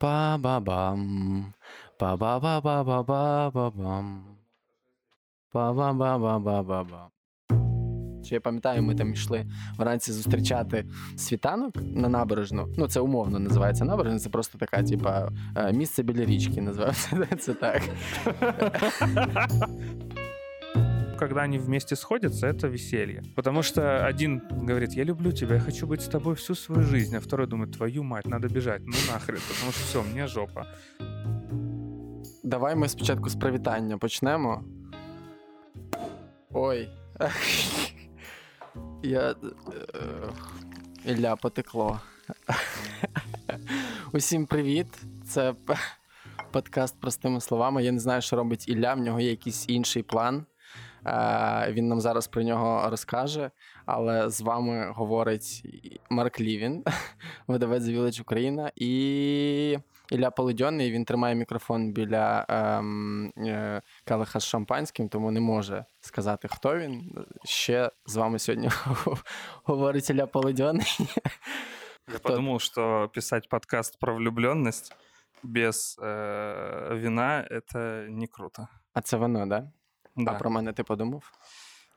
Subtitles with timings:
[0.00, 1.52] Па-ба-бам.
[1.98, 4.06] Па-ба-ба-ба-ба-ба-бам.
[5.52, 7.10] Па-ба-ба-ба-ба-ба-бам.
[8.24, 9.46] Чи я пам'ятаю, ми там йшли
[9.78, 10.84] вранці зустрічати
[11.16, 12.68] світанок на набережну.
[12.78, 14.18] Ну, це умовно називається набережна.
[14.18, 17.26] Це просто така, типа, е, місце біля річки називається.
[17.38, 17.82] Це так.
[21.19, 23.21] когда они вместе сходятся, это веселье.
[23.35, 27.15] Потому что один говорит, я люблю тебя, я хочу быть с тобой всю свою жизнь,
[27.15, 30.65] а второй думает, твою мать, надо бежать, ну нахрен, потому что все, мне жопа.
[32.43, 34.63] Давай ми спочатку з привітання почнемо.
[36.51, 36.89] Ой.
[39.03, 39.31] Я.
[39.31, 39.35] е,
[41.05, 41.99] Ілля потекло.
[44.13, 44.87] Усім привіт.
[45.27, 45.77] Це п-
[46.51, 47.83] подкаст простими словами.
[47.83, 50.45] Я не знаю, що робить Ілля, в нього є якийсь інший план.
[51.06, 53.50] Е, Він нам зараз про нього розкаже.
[53.86, 55.62] Але з вами говорить
[56.10, 56.84] Марк Лівін,
[57.46, 59.78] видавець Village Україна, і
[60.10, 60.92] Ілля Полудьонний.
[60.92, 67.24] Він тримає мікрофон біля ем, е, келиха з шампанським, тому не може сказати, хто він.
[67.44, 68.68] Ще з вами сьогодні
[69.64, 70.98] говорить Ілля Полудьонний.
[72.12, 74.92] Я подумал, что писать подкаст про влюбленность
[75.42, 78.68] без э, вина это не круто.
[78.92, 79.72] А це воно, да?
[80.19, 80.31] Да.
[80.31, 81.31] А про мене ти подумав?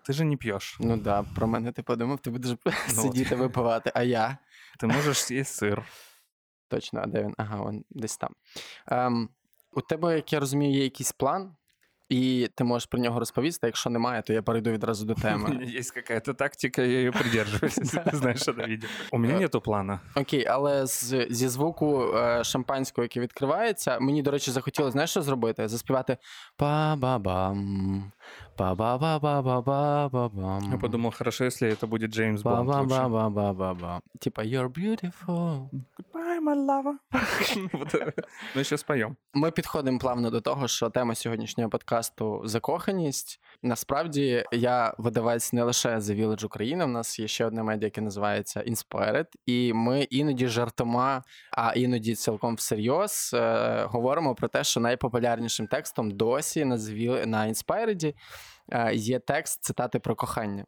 [0.08, 0.76] Ты же не пьешь.
[0.80, 2.56] Ну да, про мене ти подумав, ти будеш
[2.88, 4.38] сидіти випивати, а я.
[4.78, 5.82] Ты можешь съесть сыр.
[6.68, 7.34] Точно, а де він?
[7.38, 8.34] Ага, він десь там.
[8.86, 9.28] Ем,
[9.72, 11.56] у тебе, як я розумію, є якийсь план,
[12.09, 13.67] і ти можеш про нього розповісти.
[13.67, 15.65] Якщо немає, то я перейду відразу до теми.
[15.65, 18.89] Є какая-то тактика, я її придерживаюсь, Знаєш, на знаешь это видео.
[19.11, 19.99] У мене нету плана.
[20.15, 25.21] Окей, але з, зі звуку е, шампанського, який відкривається, мені, до речі, захотілося, знаєш, що
[25.21, 25.67] зробити?
[25.67, 26.17] Заспівати
[28.56, 30.72] па-ба-бам, па-ба-ба-ба-ба-ба-бам.
[30.72, 32.82] Я подумал, хорошо, если это будет Джеймс Бонд лучше.
[32.88, 34.00] Ба-ба-ба-ба-ба-ба.
[34.20, 35.70] Типа, you're beautiful.
[35.96, 36.94] Goodbye, my lover.
[37.72, 38.12] Вот, э,
[38.54, 39.16] Мы еще споем.
[39.34, 43.40] Ми підходимо плавно до того, що тема сьогоднішнього подкасту закоханість.
[43.62, 46.84] Насправді я видавець не лише The Village Україна.
[46.84, 52.14] У нас є ще одне медіа, яке називається Inspired, і ми іноді жартома, а іноді
[52.14, 58.11] цілком всерйоз е, говоримо про те, що найпопулярнішим текстом досі на The- на Inspired
[58.71, 60.65] е, є текст цитати про кохання.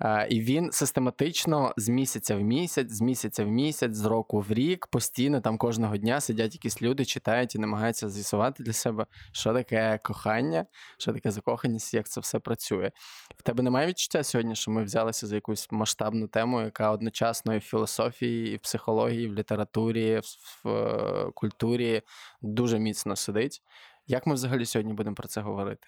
[0.00, 4.52] Е, І він систематично з місяця в місяць, з місяця в місяць, з року в
[4.52, 9.52] рік, постійно там кожного дня сидять якісь люди, читають і намагаються з'ясувати для себе, що
[9.52, 10.66] таке кохання,
[10.98, 12.90] що таке закоханість, як це все працює.
[13.36, 17.58] В тебе немає відчуття сьогодні, що ми взялися за якусь масштабну тему, яка одночасно і
[17.58, 20.20] в філософії, і в психології, і в літературі,
[20.64, 22.02] в, е, культурі
[22.42, 23.62] дуже міцно сидить.
[24.06, 25.86] Як ми взагалі сьогодні будемо про це говорити?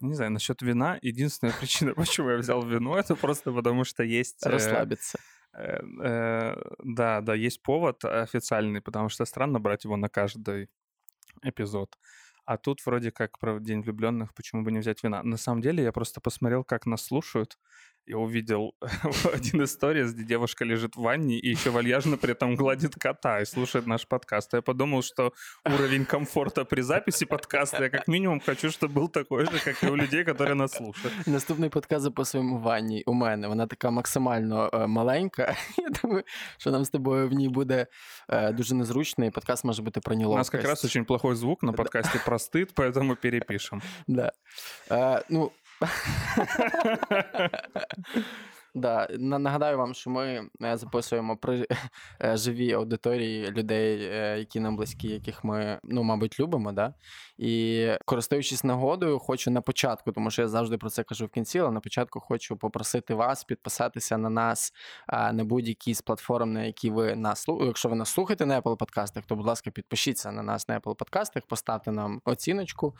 [0.00, 0.98] Не знаю, насчет вина.
[1.02, 4.46] Единственная причина, почему я взял вино, это просто потому, что есть...
[4.46, 5.18] э, Розслабитися.
[5.52, 10.68] э, э, Да, да, есть повод официальный, потому что странно брать его на каждый
[11.42, 11.96] эпизод.
[12.44, 15.22] А тут вроде как про День влюбленных, почему бы не взять вина?
[15.22, 17.58] На самом деле я просто посмотрел, как нас слушают
[18.07, 18.75] Я увидел
[19.33, 23.41] один из сторис, где девушка лежит в ванне и еще вальяжно при этом гладит кота
[23.41, 24.53] и слушает наш подкаст.
[24.53, 25.31] Я подумал, что
[25.65, 29.87] уровень комфорта при записи подкаста я как минимум хочу, чтобы был такой же, как и
[29.87, 31.27] у людей, которые нас слушают.
[31.27, 33.47] Наступний подкаст записуємо в ванні у мене.
[33.47, 35.55] Вона така максимально е, маленька.
[35.77, 36.23] Я думаю,
[36.57, 37.87] що нам з тобою в ній буде
[38.29, 40.53] е, дуже незручно, і подкаст може бути про У неловкость.
[40.53, 43.81] нас как раз очень плохой звук на подкасте про стыд, поэтому перепишем.
[44.07, 44.31] Да.
[44.91, 45.51] Е, ну...
[45.80, 47.50] ハハハハ!
[48.78, 51.66] Да, нагадаю вам, що ми е, записуємо при
[52.22, 56.72] е, живій аудиторії людей, е, які нам близькі, яких ми, ну, мабуть, любимо.
[56.72, 56.94] Да?
[57.38, 61.58] І користуючись нагодою, хочу на початку, тому що я завжди про це кажу в кінці,
[61.58, 64.72] але на початку хочу попросити вас підписатися на нас
[65.32, 68.76] на будь-якій з платформ, на які ви нас слу- Якщо ви нас слухаєте на Apple
[68.76, 72.96] подкастах, то, будь ласка, підпишіться на нас на Apple подкастах, поставте нам оціночку.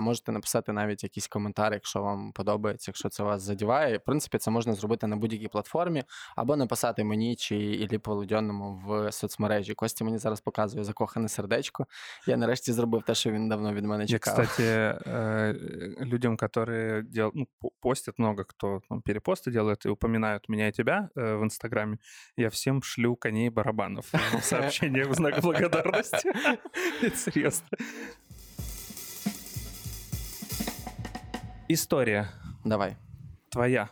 [0.00, 3.98] Можете написати навіть якийсь коментар, якщо вам подобається, якщо це вас задіває.
[3.98, 6.03] В принципі, це можна зробити на будь-якій платформі,
[6.35, 9.73] або написати мені чи Іллі Полудьонному в соцмережі.
[9.73, 11.85] Костя мені зараз показує закохане сердечко.
[12.27, 14.33] Я нарешті зробив те, що він давно від мене Я, чекав.
[14.33, 17.31] кстати, э, людям, которые дел...
[17.33, 21.43] ну, по- постят, много кто там, перепосты делает и упоминают меня и тебя э, в
[21.43, 21.97] Инстаграме,
[22.37, 26.29] я всем шлю коней и барабанов в сообщениях в знак благодарности.
[27.01, 27.67] Это серьезно.
[31.67, 32.27] История
[32.63, 32.95] Давай.
[33.49, 33.89] твоя.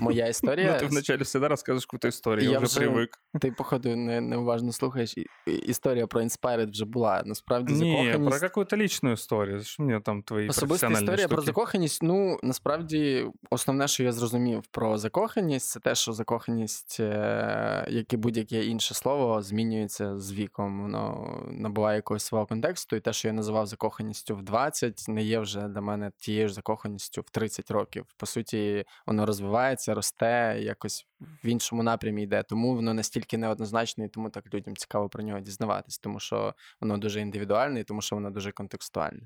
[0.00, 0.72] Моя історія.
[0.72, 3.18] Ну, ти вначале всегда розказуєш какую-то історію, я, я вже привик.
[3.40, 5.14] Ти, походу, не, неуважно слухаєш.
[5.46, 7.22] Історія про Inspired вже була.
[7.26, 8.18] Насправді, закоханість...
[8.18, 9.62] Ні, про какую-то лічну історію.
[9.62, 11.28] Що мені там твої Особиста історія штуки?
[11.28, 12.02] про закоханість.
[12.02, 18.16] Ну, насправді, основне, що я зрозумів про закоханість, це те, що закоханість, е, як і
[18.16, 20.82] будь-яке інше слово, змінюється з віком.
[20.82, 25.38] Воно набуває якогось свого контексту, і те, що я називав закоханістю в 20, не є
[25.38, 28.06] вже для мене тією ж закоханістю в 30 років.
[28.16, 29.51] По суті, воно розвивається,
[29.88, 31.06] росте, якось
[31.44, 32.42] в іншому напрямі йде.
[32.42, 36.98] Тому воно настільки неоднозначне, і тому так людям цікаво про нього дізнаватись, тому що воно
[36.98, 39.22] дуже індивідуальне, і тому що воно дуже контекстуальне.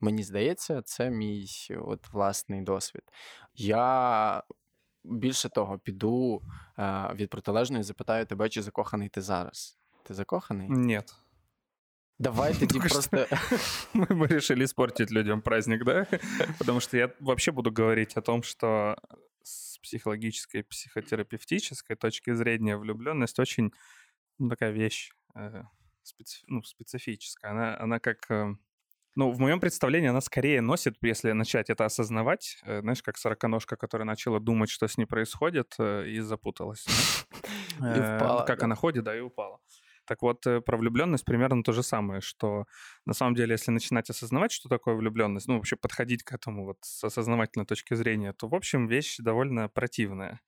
[0.00, 1.46] Мені здається, це мій
[1.80, 3.02] от власний досвід.
[3.54, 4.42] Я
[5.04, 6.42] більше того піду
[6.78, 9.76] е, від протилежної, запитаю тебе, чи закоханий ти зараз.
[10.08, 10.68] Ты закоханный?
[10.68, 11.14] Нет.
[12.20, 13.26] Давай тоді просто...
[13.94, 16.06] Мы решили испортить людям праздник, да?
[16.58, 18.96] Потому что я вообще буду говорить о том, что
[19.42, 23.72] с психологической, психотерапевтической точки зрения влюбленность очень
[24.38, 25.62] ну, такая вещь э,
[26.02, 26.44] специ...
[26.46, 27.52] ну, специфическая.
[27.52, 28.30] Она, она как...
[28.30, 28.54] Э,
[29.16, 33.76] ну, в моем представлении она скорее носит, если начать это осознавать, э, знаешь, как сороконожка,
[33.76, 36.86] которая начала думать, что с ней происходит, э, и запуталась.
[37.78, 38.44] И упала.
[38.44, 39.58] Как она ходит, да, и упала.
[40.09, 42.65] Так вот, э, про влюбленность примерно то же самое, что
[43.05, 46.77] на самом деле, если начинать осознавать, что такое влюбленность, ну, вообще подходить к этому вот
[46.81, 50.39] с осознавательной точки зрения, то, в общем, вещь довольно противная.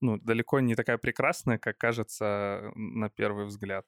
[0.00, 3.84] Ну, далеко не такая прекрасная, как кажется на первый взгляд.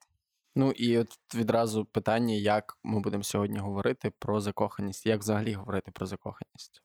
[0.56, 5.90] Ну і от відразу питання, як ми будемо сьогодні говорити про закоханість, як взагалі говорити
[5.90, 6.82] про закоханість?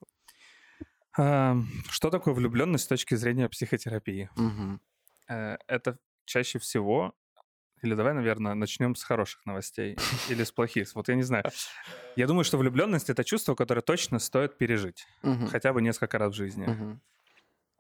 [1.18, 1.56] А,
[1.90, 4.30] что такое влюбленность с точки зрения психотерапии?
[4.38, 4.80] Угу.
[5.68, 7.14] Это чаще всего
[7.85, 9.97] или давай, наверное, начнем с хороших новостей
[10.29, 10.95] или с плохих.
[10.95, 11.45] Вот я не знаю.
[12.17, 15.07] Я думаю, что влюбленность это чувство, которое точно стоит пережить.
[15.49, 16.65] Хотя бы несколько раз в жизни.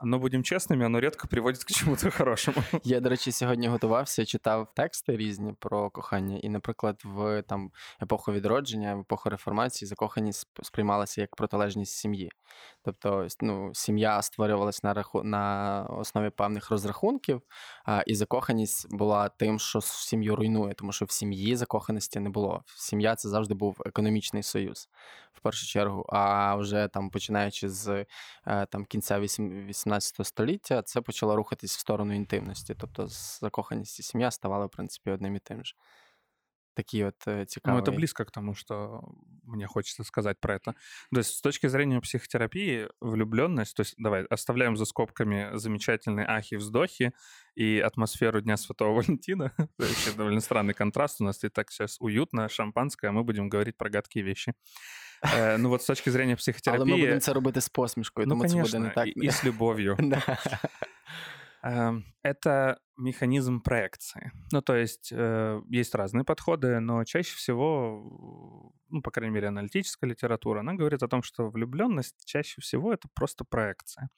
[0.04, 2.56] Но будем чесними, воно рідко приводить к чому-то хорошому.
[2.84, 7.70] Я, до речі, сьогодні готувався, читав тексти різні про кохання, і, наприклад, в там
[8.02, 12.30] епоху відродження, в епоху реформації, закоханість сприймалася як протилежність сім'ї.
[12.82, 15.22] Тобто, ну, сім'я створювалася на раху...
[15.22, 17.42] на основі певних розрахунків,
[17.84, 22.62] а, і закоханість була тим, що сім'ю руйнує, тому що в сім'ї закоханості не було.
[22.76, 24.88] Сім'я це завжди був економічний союз,
[25.32, 26.06] в першу чергу.
[26.08, 28.06] А вже там, починаючи з
[28.46, 32.75] е, там кінця 18 століття, це почало рухатись в сторону інтимності.
[32.79, 35.75] Тобто, закоханість і сім'я ставали в принципі одним і тим же.
[36.79, 37.75] такие вот цікавые.
[37.75, 39.03] Ну, это близко к тому, что
[39.43, 40.75] мне хочется сказать про это.
[41.11, 47.11] То есть с точки зрения психотерапии влюбленность, то есть давай оставляем за скобками замечательные ахи-вздохи
[47.55, 49.51] и атмосферу Дня Святого Валентина.
[49.77, 51.21] Вообще довольно странный контраст.
[51.21, 54.53] У нас и так сейчас уютно, шампанское, а мы будем говорить про гадкие вещи.
[55.24, 56.82] Э, ну вот с точки зрения психотерапии...
[56.82, 59.34] Але ми будемо це робити з посмішкою, ну, тому конечно, це буде не так.
[59.34, 59.96] С любовью.
[61.64, 64.32] Эм, это механизм проекции.
[64.52, 70.06] Ну, то есть э, есть разные подходы, но чаще всего, ну, по крайней мере, аналитическая
[70.10, 74.10] литература, она говорит о том, что влюбленность чаще всего это просто проекция.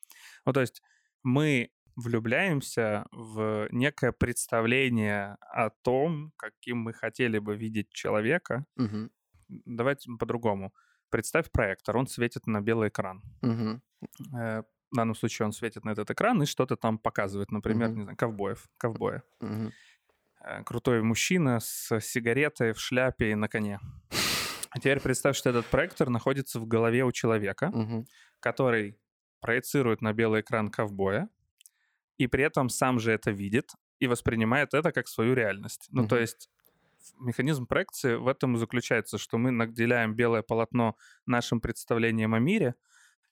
[0.45, 0.83] Ну, то есть
[1.23, 8.65] мы влюбляемся в некое представление о том, каким мы хотели бы видеть человека.
[8.77, 9.09] Угу.
[9.49, 10.73] Давайте по-другому.
[11.11, 13.23] Представь проектор, он светит на белый экран.
[13.43, 13.81] Угу
[14.91, 17.95] в данном случае он светит на этот экран и что-то там показывает, например, mm-hmm.
[17.95, 19.23] не знаю, ковбоев, ковбоя.
[19.41, 20.65] Mm-hmm.
[20.65, 23.81] Крутой мужчина с сигаретой в шляпе и на коне.
[24.71, 28.05] А теперь представь, что этот проектор находится в голове у человека, mm-hmm.
[28.41, 28.99] который
[29.41, 31.29] проецирует на белый экран ковбоя,
[32.19, 35.89] и при этом сам же это видит и воспринимает это как свою реальность.
[35.91, 36.49] Ну, то есть
[37.19, 40.97] механизм проекции в этом заключается, что мы наделяем белое полотно
[41.27, 42.75] нашим представлением о мире,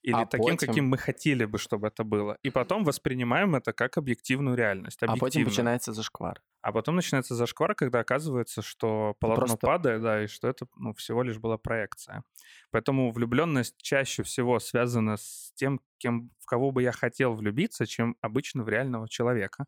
[0.05, 0.69] или а таким, потім...
[0.69, 2.37] каким мы хотели бы, чтобы это было.
[2.43, 5.03] И потом воспринимаем это как объективную реальность.
[5.03, 6.43] А потом начинается зашквар.
[6.61, 9.67] А потом начинается зашквар, когда оказывается, что полотно Просто...
[9.67, 12.23] падает, да, и что это ну, всего лишь была проекция.
[12.71, 18.17] Поэтому влюбленность чаще всего связана с тем, кем, в кого бы я хотел влюбиться, чем
[18.21, 19.65] обычно в реального человека.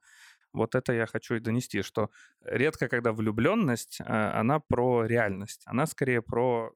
[0.56, 2.10] Вот это я хочу и донести, что
[2.42, 6.72] редко, когда влюбленность, а, она про реальность, она скорее про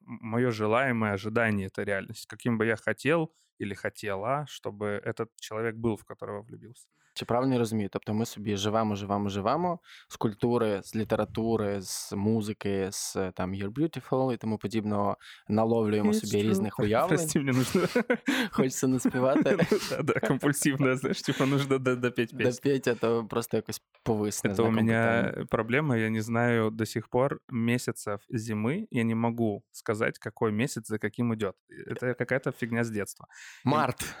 [0.00, 2.26] мое желаемое ожидание— это реальность.
[2.26, 6.88] Каким бы я хотел или хотела, чтобы этот человек был, в которого влюбился.
[7.13, 7.89] Чи правильно розумію?
[7.91, 13.73] Тобто ми собі живемо, живемо, живемо з культури, з літератури, з музики, з там You're
[13.73, 17.17] Beautiful і тому подібного наловлюємо собі різних уявлень.
[17.17, 17.81] Прости, мені нужно.
[18.51, 19.57] Хочеться наспівати.
[19.91, 22.51] Ну да, компульсивно, знаєш, типа нужно допеть песню.
[22.51, 24.51] Допеть, а то просто якось повисне.
[24.51, 29.63] Это у меня проблема, я не знаю до сих пор месяцев зимы, я не могу
[29.71, 31.55] сказать, какой месяц за каким идет.
[31.87, 33.27] Это какая-то фигня с детства.
[33.63, 34.15] Март.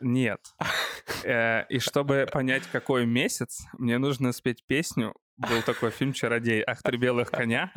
[0.00, 0.40] Нет.
[1.24, 6.63] Э, и чтобы понять, какой месяц, мне нужно спеть песню был такой фильм «Чародей».
[6.67, 7.71] «Ах, три белых коня».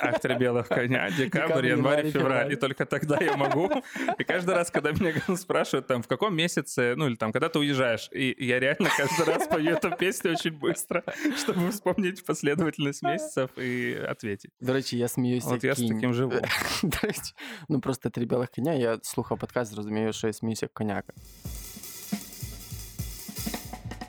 [0.00, 1.10] «Ах, три белых коня».
[1.10, 2.52] Декабрь, январь, февраль.
[2.52, 3.70] И только тогда я могу.
[4.18, 7.58] И каждый раз, когда меня спрашивают, там, в каком месяце, ну, или там, когда ты
[7.58, 11.04] уезжаешь, и я реально каждый раз пою эту песню очень быстро,
[11.36, 14.50] чтобы вспомнить последовательность месяцев и ответить.
[14.60, 15.54] До речі, я сміюся.
[15.54, 16.32] От я з таким живу.
[16.82, 17.32] До речі,
[17.68, 21.12] ну просто три білих коня, я слухав подкаст, зрозумів, що я сміюся як коняка.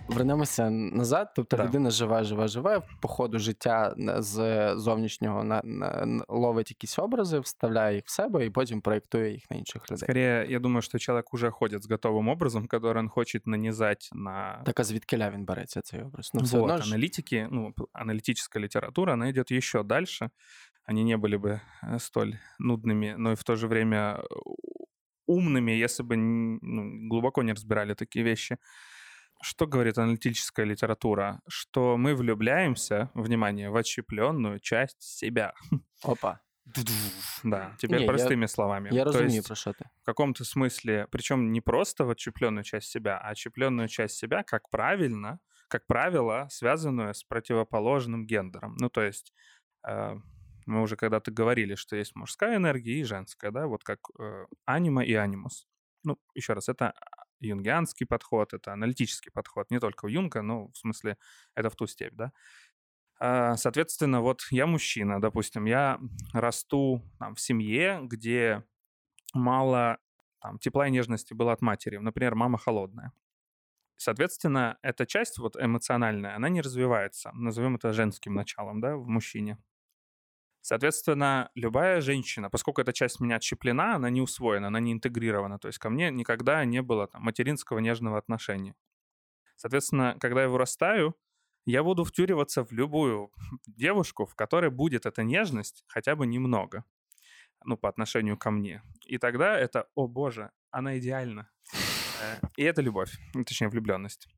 [0.10, 1.34] Вернемося назад.
[1.36, 1.65] Тобто Да.
[1.65, 2.82] людина живе, живе, живе.
[3.01, 8.10] По ходу життя на- з зовнішнього на, на, на- ловить якісь образи, вставляє їх в
[8.12, 9.98] себе і потім проєктує їх на інших людей.
[10.03, 14.62] Скорее, я думаю, что человек уже ходит с готовым образом, который он хочет нанизать на
[14.65, 16.32] Так а звідкиля він береться цей образ?
[16.34, 20.30] Ну, все вот, одно ж аналитики, ну, п- аналитическая литература, она идет еще дальше.
[20.89, 24.24] Они не были бы э, столь нудными, но и в то же время э,
[25.27, 28.58] умными, если бы н- ну, глубоко не разбирали такие вещи.
[29.42, 31.40] Что говорит аналитическая литература?
[31.49, 35.52] Что мы влюбляемся, внимание, в отщепленную часть себя.
[36.02, 36.40] опа.
[37.42, 38.90] Да, теперь Не, я- простыми словами.
[38.92, 39.85] Я То розумію, есть про ти.
[40.02, 44.68] в каком-то смысле, причем не просто в отщепленную часть себя, а отщепленную часть себя, как
[44.71, 48.76] правильно, как правило, связанную с противоположным гендером.
[48.80, 49.33] Ну, то есть
[49.88, 50.16] э,
[50.66, 55.04] мы уже когда-то говорили, что есть мужская энергия и женская, да, вот как э, анима
[55.04, 55.66] и анимус.
[56.04, 56.92] Ну, еще раз, это
[57.40, 61.16] юнгианский подход, это аналитический подход, не только у Юнга, но в смысле
[61.54, 62.33] это в ту степь, да.
[63.21, 65.99] А, Соответственно, вот я мужчина, допустим, я
[66.33, 68.64] расту там, в семье, где
[69.35, 69.99] мало
[70.40, 71.97] там, тепла и нежности было от матери.
[71.99, 73.12] Например, мама холодная.
[73.97, 79.59] Соответственно, эта часть вот эмоциональная, она не развивается, назовем это женским началом, да, в мужчине.
[80.69, 85.69] Соответственно, любая женщина, поскольку эта часть меня отщеплена, она не усвоена, она не интегрирована, то
[85.69, 88.75] есть ко мне никогда не было там, материнского нежного отношения.
[89.57, 91.17] Соответственно, когда я вырастаю,
[91.65, 93.33] я буду втюриваться в любую
[93.67, 96.85] девушку, в которой будет эта нежность хотя бы немного,
[97.65, 98.83] ну, по отношению ко мне.
[99.07, 101.49] И тогда это, о боже, она идеальна.
[102.21, 104.29] Э, И это любовь, ну, точнее, влюбленность.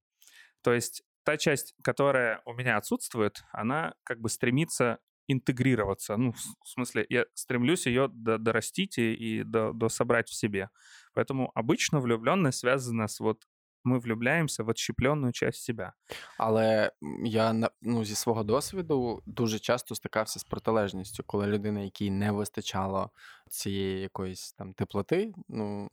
[0.62, 6.17] То есть та часть, которая у меня отсутствует, она как бы стремится интегрироваться.
[6.17, 10.33] Ну, в с- в смысле, я стремлюсь ее до- дорастить и, и до, дособрать в
[10.33, 10.69] себе.
[11.15, 13.43] Поэтому обычно влюбленность связана с вот
[13.87, 15.93] мы влюбляемся в отщепленную часть себя.
[16.37, 21.79] Але м, я на- ну, зі свого досвіду дуже часто стикався з протилежністю, коли людина,
[21.81, 23.09] якій не вистачало
[23.49, 25.89] цієї якоїсь там теплоти, ну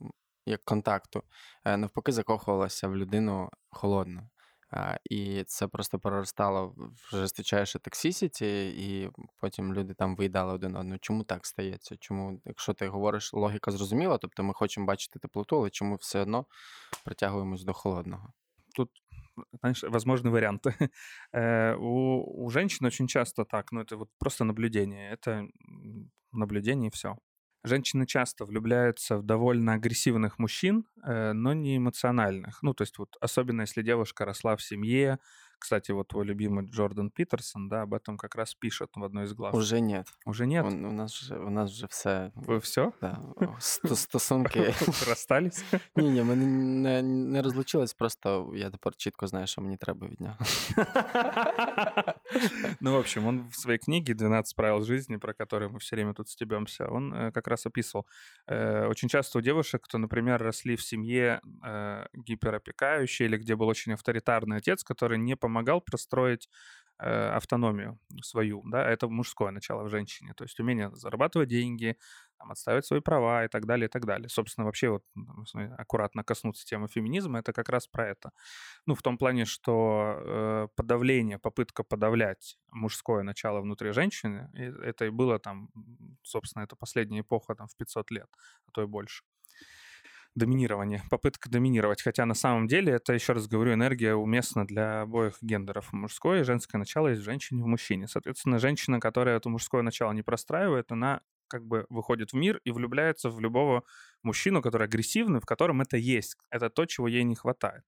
[0.46, 1.22] як контакту,
[1.64, 4.28] е, навпаки, закохувалася в людину холодну.
[4.70, 10.98] А, І це просто переростало в жестичайше токсісіті, і потім люди там виїдали один одного.
[10.98, 11.96] Чому так стається?
[12.00, 16.46] Чому, якщо ти говориш, логіка зрозуміла, тобто ми хочемо бачити теплоту, але чому все одно
[17.04, 18.32] притягуємось до холодного?
[19.60, 20.74] Знаешь, возможны варианты.
[21.32, 25.10] Э, У, у женщин очень часто так, ну это вот просто наблюдение.
[25.12, 27.16] Это м, наблюдение и все.
[27.64, 32.58] Женщины часто влюбляются в довольно агрессивных мужчин, э, но не эмоциональных.
[32.62, 35.18] Ну, то есть вот особенно если девушка росла в семье.
[35.58, 39.32] Кстати, вот твой любимый Джордан Питерсон, да, об этом как раз пишет в одной из
[39.32, 39.54] глав.
[39.54, 40.02] Уже ні.
[40.26, 40.64] Уже нет?
[40.64, 42.32] У, у нас вже у нас вже все.
[42.34, 42.92] Вы все?
[43.00, 43.20] Да,
[43.60, 44.74] сто- стосунки.
[45.08, 45.64] Расстались?
[45.96, 50.20] Ні, ні, ми не, не розлучились, просто я тепер чітко знаю, що мені треба від
[50.20, 50.36] нього.
[52.79, 56.13] Ну, в общем, он в своей книге «12 правил жизни», про которые мы все время
[56.13, 58.07] тут стебемся, он э, как раз описывал.
[58.47, 63.67] э, Очень часто у девушек, кто, например, росли в семье э, гиперопекающей или где был
[63.67, 66.49] очень авторитарный отец, который не помогал простроить
[66.99, 71.95] автономию свою, да, это мужское начало в женщине, то есть умение зарабатывать деньги,
[72.37, 74.29] там, отставить свои права и так далее, и так далее.
[74.29, 75.03] Собственно, вообще вот
[75.39, 78.31] если аккуратно коснуться темы феминизма, это как раз про это.
[78.85, 85.09] Ну, в том плане, что э, подавление, попытка подавлять мужское начало внутри женщины, это и
[85.09, 85.69] было там,
[86.23, 88.27] собственно, это последняя эпоха там в 500 лет,
[88.67, 89.23] а то и больше.
[90.35, 92.03] Доминирование, попытка доминировать.
[92.03, 95.91] Хотя на самом деле это, еще раз говорю, энергия уместна для обоих гендеров.
[95.93, 98.07] Мужское и женское начало есть в женщине и в мужчине.
[98.07, 102.71] Соответственно, женщина, которая это мужское начало не простраивает, она как бы выходит в мир и
[102.71, 103.83] влюбляется в любого
[104.26, 106.36] мужчину, который агрессивный, в котором это есть.
[106.50, 107.82] Это то, чего ей не хватает.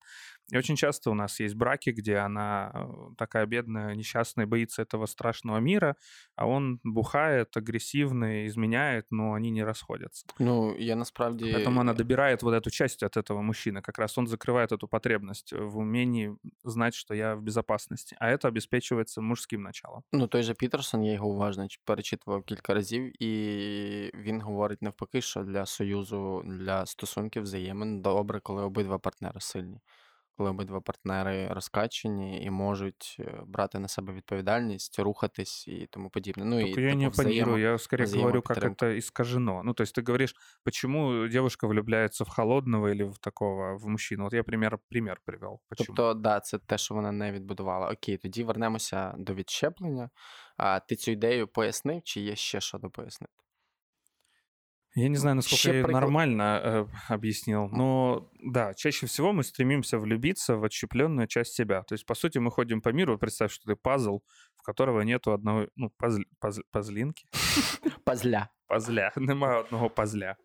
[0.51, 5.07] И очень часто у нас есть браки, где она э, такая бедная, несчастная, боится этого
[5.07, 5.95] страшного мира,
[6.35, 10.25] а он бухает, агрессивный, изменяет, но они не расходятся.
[10.39, 11.45] Ну, я насправді...
[11.45, 13.81] Поэтому она добирает вот эту часть от этого мужчины.
[13.81, 18.15] Как раз он закрывает эту потребность в умении знать, что я в безопасности.
[18.19, 20.03] А это обеспечивается мужским началом.
[20.11, 25.43] Ну, той же Пітерсон, я його уважно перечитував кілька разів, і він говорить навпаки, що
[25.43, 29.81] для союзу, для стосунків взаємин добре, коли обидва партнери сильні.
[30.37, 36.45] коли обидва партнери розкачені і можуть э, брати на себе відповідальність, рухатись і тому подібне.
[36.45, 39.63] Ну, Только и, я типу, не оппонирую, я скорее говорю, как это искажено.
[39.63, 44.23] Ну, то есть ты говоришь, почему девушка влюбляется в холодного или в такого, в мужчину?
[44.23, 45.59] Вот я пример, пример привел.
[45.69, 45.85] Почему?
[45.85, 47.89] Тобто, да, це те, що вона не відбудувала.
[47.89, 50.09] Окей, тоді вернемося до відщеплення.
[50.57, 53.33] А ти цю ідею пояснив, чи є ще що допояснити?
[54.94, 56.00] Я не знаю, насколько Ще я прикол...
[56.00, 61.82] нормально э, объяснил, но да, чаще всего мы стремимся влюбиться в отщепленную часть себя.
[61.84, 64.20] То есть, по сути, мы ходим по миру, представь, что ты пазл,
[64.56, 67.28] в которого нету одного, ну, пазл, пазл, пазлинки.
[68.04, 68.50] Пазля.
[68.66, 69.12] Пазля.
[69.16, 70.36] Нема одного пазля.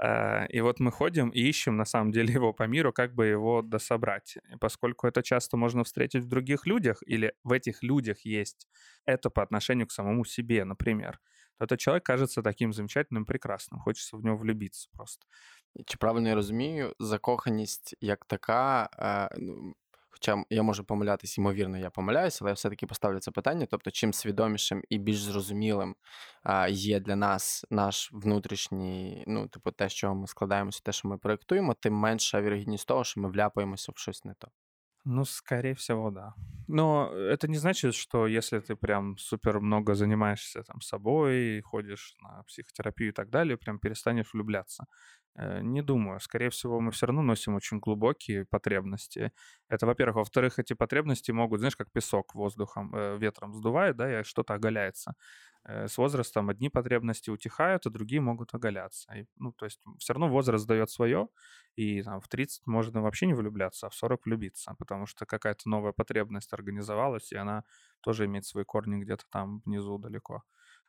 [0.00, 3.26] Э, и вот мы ходим и ищем, на самом деле, его по миру, как бы
[3.26, 4.38] его дособрать.
[4.58, 8.68] Поскольку это часто можно встретить в других людях, или в этих людях есть
[9.04, 11.20] это по отношению к самому себе, например,
[11.59, 13.79] этот человек кажется таким замечательным, прекрасным.
[13.79, 15.27] Хочеться в нього влюбитися просто.
[15.85, 19.75] Чи правильно я розумію, закоханість як така, е, ну,
[20.09, 23.67] хоча я можу помилятись, ймовірно, я помиляюся, але я все-таки поставлю це питання.
[23.71, 25.95] Тобто, чим свідомішим і більш зрозумілим
[26.45, 31.17] е, є для нас наш внутрішній, ну, типу, те, що ми складаємося, те, що ми
[31.17, 34.47] проєктуємо, тим менша вірогідність того, що ми вляпаємося в щось не то.
[35.04, 36.34] Ну, скорее всего, да.
[36.68, 42.42] Но это не значит, что если ты прям супер много занимаешься там собой, ходишь на
[42.44, 44.84] психотерапию и так далее, прям перестанешь влюбляться.
[45.36, 46.20] Э, не думаю.
[46.20, 49.32] Скорее всего, мы все равно носим очень глубокие потребности.
[49.68, 50.16] Это, во-первых.
[50.16, 55.14] Во-вторых, эти потребности могут, знаешь, как песок воздухом, э, ветром сдувает, да, и что-то оголяется.
[55.64, 59.12] Э, с возрастом одни потребности утихают, а другие могут оголяться.
[59.14, 61.28] И, ну, то есть все равно возраст дает свое,
[61.76, 65.68] и там, в 30 можно вообще не влюбляться, а в 40 влюбиться, потому что какая-то
[65.68, 67.64] новая потребность организовалась, и она
[68.00, 70.42] тоже имеет свои корни где-то там внизу далеко.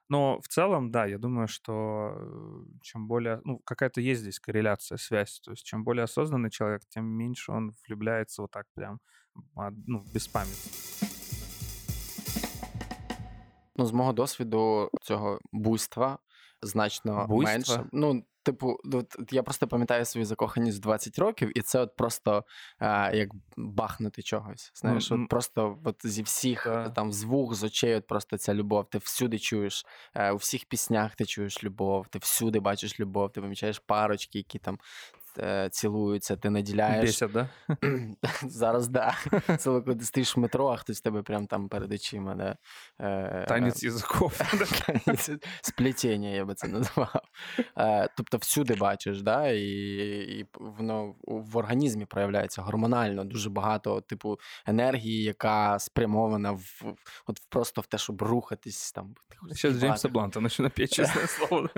[0.09, 4.97] Но в целом, да, я думаю, что э, чем более, ну, какая-то есть здесь корреляция,
[4.97, 5.39] связь.
[5.41, 8.99] То есть чем более осознанный человек, тем меньше он влюбляется вот так прям,
[9.55, 11.20] ну, без памяти.
[13.75, 16.17] Ну, з мого досвіду цього буйства
[16.61, 17.53] значно Буйства?
[17.53, 17.89] менше.
[17.91, 22.43] Ну, типу, от я просто пам'ятаю свою закоханість в 20 років, і це от просто
[22.79, 24.71] а, як бахнути чогось.
[24.75, 25.23] Знаєш, mm-hmm.
[25.23, 26.93] от просто от зі всіх yeah.
[26.93, 28.89] там з вух, з очей, от просто ця любов.
[28.89, 33.41] Ти всюди чуєш, а, у всіх піснях ти чуєш любов, ти всюди бачиш любов, ти
[33.41, 35.20] помічаєш парочки, які там Е,
[35.71, 37.05] цілуються, ти наділяєш.
[37.05, 37.49] Бесять, да?
[38.43, 39.15] Зараз да.
[39.47, 42.35] Це коли ти стоїш в метро, а хтось тебе прямо там перед очима.
[42.35, 42.57] Да?
[42.99, 44.41] Е, Танець язиков.
[45.61, 47.21] Сплетіння, я би це назвав.
[47.77, 49.47] Е, тобто всюди бачиш, да?
[49.47, 49.61] і
[50.21, 56.95] і воно в організмі проявляється гормонально дуже багато типу енергії, яка спрямована в
[57.27, 58.91] от просто в те, щоб рухатись.
[58.91, 59.15] там.
[59.53, 61.69] Ще з Джеймса Бланта, начну нап'ять, чесне слово.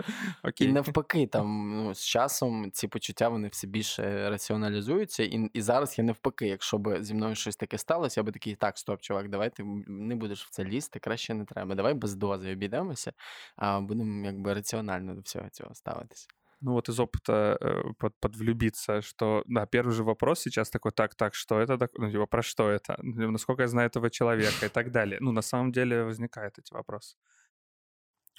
[0.55, 5.22] І навпаки, там ну, з часом ці почуття вони вони все більше раціоналізуються.
[5.22, 8.54] І і зараз я навпаки, якщо б зі мною щось таке сталося, я би такий,
[8.54, 11.74] так, стоп, чувак, давай ти не будеш в це лізти, краще не треба.
[11.74, 13.12] Давай без дози обійдемося,
[13.56, 16.28] а будемо якби раціонально до всього цього ставитися.
[16.60, 21.14] Ну вот из опыта э, под, подвлюбиться, что, да, первый же вопрос сейчас такой, так,
[21.14, 24.68] так, что это такое, ну, типа, про что это, насколько я знаю этого человека и
[24.68, 25.18] так далее.
[25.20, 27.16] Ну, на самом деле возникают эти вопросы.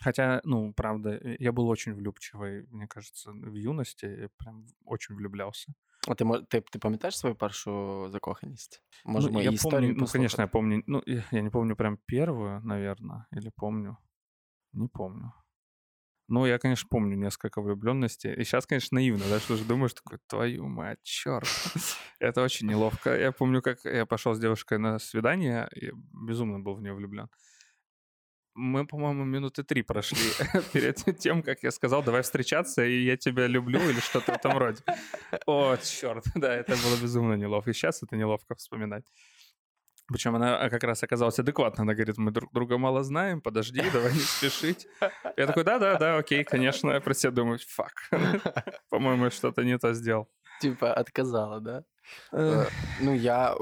[0.04, 5.14] Хотя, ну, правда, э, я был очень влюбчивый, мне кажется, в юности, я прям очень
[5.14, 5.72] влюблялся.
[6.08, 8.82] А ти ти, ти пам'ятаєш свою першу закоханість?
[9.04, 10.82] Може, ну, я помню, ну, конечно, я помню.
[10.86, 13.96] Ну, я, я не помню прям первую, наверное, или помню.
[14.72, 15.32] Не помню.
[16.28, 18.34] Ну, я, конечно, помню несколько влюбленностей.
[18.34, 21.48] И сейчас, конечно, наивно, да, что же думаешь, такой, твою мать, черт.
[22.20, 23.10] Это очень неловко.
[23.18, 25.92] Я помню, как я пошел с девушкой на свидание, и
[26.28, 27.28] безумно был в нее влюблен
[28.54, 30.30] мы, по-моему, минуты три прошли
[30.72, 34.56] перед тем, как я сказал, давай встречаться, и я тебя люблю, или что-то в этом
[34.58, 34.82] роде.
[35.46, 37.70] О, черт, да, это было безумно неловко.
[37.70, 39.04] И сейчас это неловко вспоминать.
[40.06, 41.82] Причем она а, как раз оказалась адекватна.
[41.82, 44.86] Она говорит, мы друг друга мало знаем, подожди, давай не спешить.
[45.36, 46.90] Я такой, да-да-да, окей, конечно.
[46.90, 48.10] Я про себя думаю, фак.
[48.90, 50.28] По-моему, что-то не то сделал.
[50.60, 51.84] Типа, отказала, да?
[52.34, 52.66] Е,
[53.00, 53.56] ну, я е,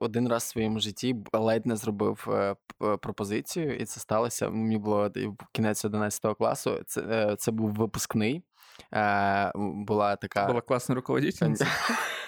[0.00, 4.50] один раз в своєму житті ледь не зробив е, пропозицію, і це сталося.
[4.50, 5.10] Мені було
[5.52, 6.82] кінець 11 класу.
[6.86, 8.42] Це це був випускний.
[9.54, 11.66] Була така була класна руководительниця.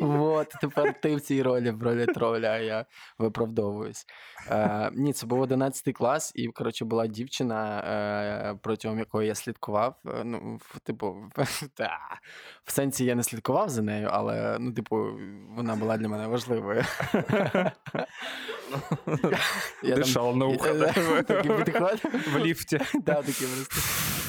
[0.00, 2.86] Вот, тепер ти в цій ролі, в ролі троля, а я
[3.18, 4.06] виправдовуюсь.
[4.50, 9.94] Е, Ні, це був 11 клас, і, коротше, була дівчина, е, протягом якої я слідкував.
[10.06, 11.98] Е, ну, типу, в, та,
[12.64, 15.18] в сенсі я не слідкував за нею, але, ну, типу,
[15.56, 16.84] вона була для мене важливою.
[19.82, 20.68] Дышал на ухо.
[22.32, 22.86] В лифте.
[23.02, 24.21] Да, такий просто.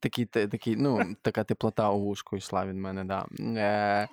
[0.00, 3.26] Такий, такий, ну, така теплота у вушку йшла від мене, да.
[3.40, 4.08] Е...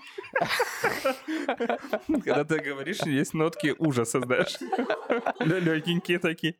[2.07, 4.59] Когда ты говоришь, есть нотки ужаса, знаешь.
[5.39, 6.53] Легенькие такие.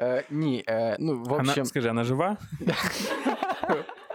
[0.00, 1.54] Е, ні, е, ну, в общем...
[1.54, 2.36] Она, скажи, она жива?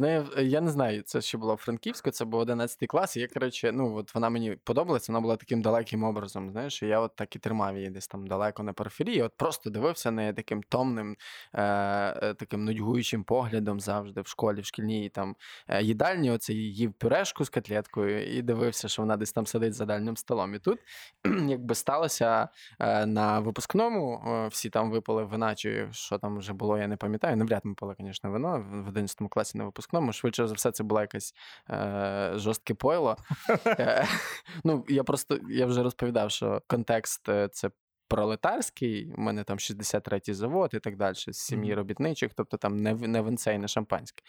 [0.00, 3.72] Нею, я не знаю, це ще було Франківську, це був 11 клас, і я, коротше,
[3.72, 7.36] ну, от вона мені подобалася, вона була таким далеким образом, знаєш, і я от так
[7.36, 11.16] і тримав її десь там далеко на периферії, от просто дивився на таким томним,
[11.52, 15.36] е, е, таким нудьгуючим поглядом завжди в школі, в шкільній там
[15.68, 19.84] е, їдальні, оце їв пюрешку з котлеткою і дивився, що вона десь там сидить за
[19.84, 20.54] дальнім столом.
[20.54, 20.78] І тут,
[21.48, 26.78] якби сталося е, на випускному, е, всі там випили вина, чи що там вже було,
[26.78, 27.36] я не пам'ятаю.
[27.36, 30.12] Навряд ми пили, звісно, вино в 11 класі на випускному випускному.
[30.12, 31.34] Швидше за все, це була якась
[31.70, 33.16] е, жорстке пойло.
[34.64, 37.70] Ну, я просто я вже розповідав, що контекст це
[38.08, 42.94] пролетарський, у мене там 63-й завод і так далі, з сім'ї робітничих, тобто там не
[42.94, 44.22] не винце і не шампанське.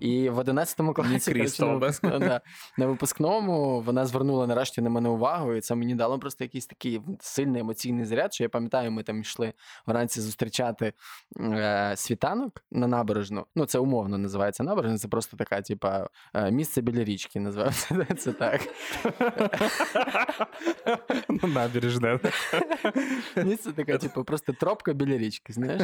[0.00, 2.40] І в 11 класі коротше, на, на,
[2.78, 7.00] на випускному вона звернула нарешті на мене увагу, і це мені дало просто якийсь такий
[7.20, 9.52] сильний емоційний заряд, що я пам'ятаю, ми там йшли
[9.86, 10.92] вранці зустрічати
[11.40, 13.46] е, світанок на набережну.
[13.56, 18.32] Ну, це умовно називається набережна, це просто така, типа, е, місце біля річки, називається це
[18.32, 18.60] так.
[21.28, 22.20] Ну, набережна.
[23.36, 25.82] Місце таке, типу, просто тропка біля річки, знаєш.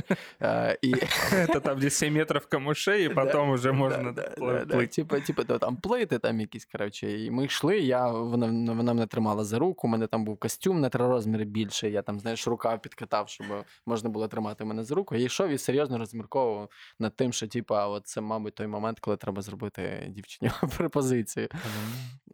[0.83, 0.95] І...
[1.31, 4.87] Це там, де 7 метрів камушей, і потім вже можна плити.
[4.87, 7.25] Типу, типу, там плити там якісь, коротше.
[7.25, 10.81] І ми йшли, я, вона, вона мене тримала за руку, у мене там був костюм
[10.81, 13.47] на три розміри більше, я там, знаєш, рукав підкатав, щоб
[13.87, 15.15] можна було тримати мене за руку.
[15.15, 19.17] Я йшов і серйозно розмірковував над тим, що, типу, от це, мабуть, той момент, коли
[19.17, 21.49] треба зробити дівчині пропозицію.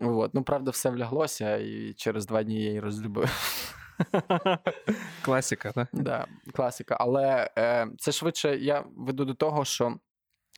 [0.00, 0.34] От.
[0.34, 3.30] Ну, правда, все вляглося, і через два дні я її розлюбив.
[5.21, 5.87] Класика, так?
[5.93, 6.97] Да, класика.
[6.99, 9.97] Але е, це швидше я веду до того, що.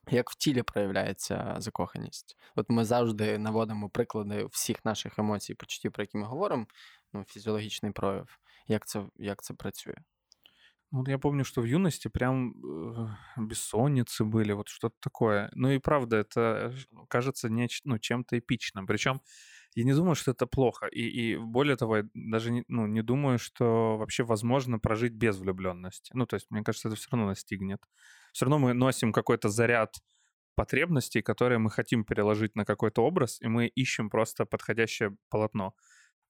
[0.09, 2.37] Як в тілі проявляється закоханість.
[2.55, 6.65] От ми завжди наводимо приклади всіх наших емоцій, почуттів, про які ми говоримо,
[7.13, 8.37] ну, фізіологічний прояв.
[8.67, 9.95] Як це як це працює?
[10.91, 15.49] Ну, я помню, что в юности прям э, бессонницы были, вот что-то такое.
[15.53, 16.73] Ну и правда, это
[17.07, 18.85] кажется не, ну, чем-то эпичным.
[18.87, 19.21] Причем
[19.76, 20.86] я не думаю, что это плохо.
[20.86, 25.38] И, и более того, я даже не, ну, не думаю, что вообще возможно прожить без
[25.38, 26.12] влюбленности.
[26.14, 27.80] Ну, то есть, мне кажется, это все равно настигнет.
[28.32, 29.96] Все равно мы носим какой-то заряд
[30.56, 35.74] потребностей, которые мы хотим переложить на какой-то образ, и мы ищем просто подходящее полотно.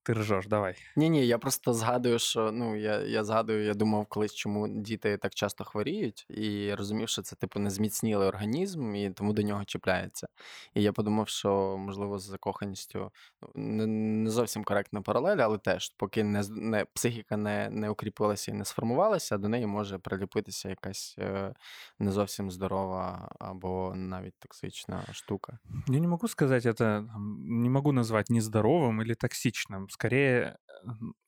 [0.06, 0.74] Ти ржеш, давай.
[0.96, 5.16] Ні, ні, я просто згадую, що ну я я згадую, я думав колись, чому діти
[5.16, 10.28] так часто хворіють, і розумів, що це типу незміцнілий організм, і тому до нього чіпляється.
[10.74, 13.10] І я подумав, що можливо з закоханістю
[13.42, 18.52] ну, не, не зовсім коректна паралель, але теж, поки не не психіка не не укріпилася
[18.52, 21.54] і не сформувалася, до неї може приліпитися якась е,
[21.98, 25.58] не зовсім здорова або навіть токсична штука.
[25.88, 27.04] Я не можу сказати, це
[27.44, 30.58] не можу назвати нездоровим або токсичним скорее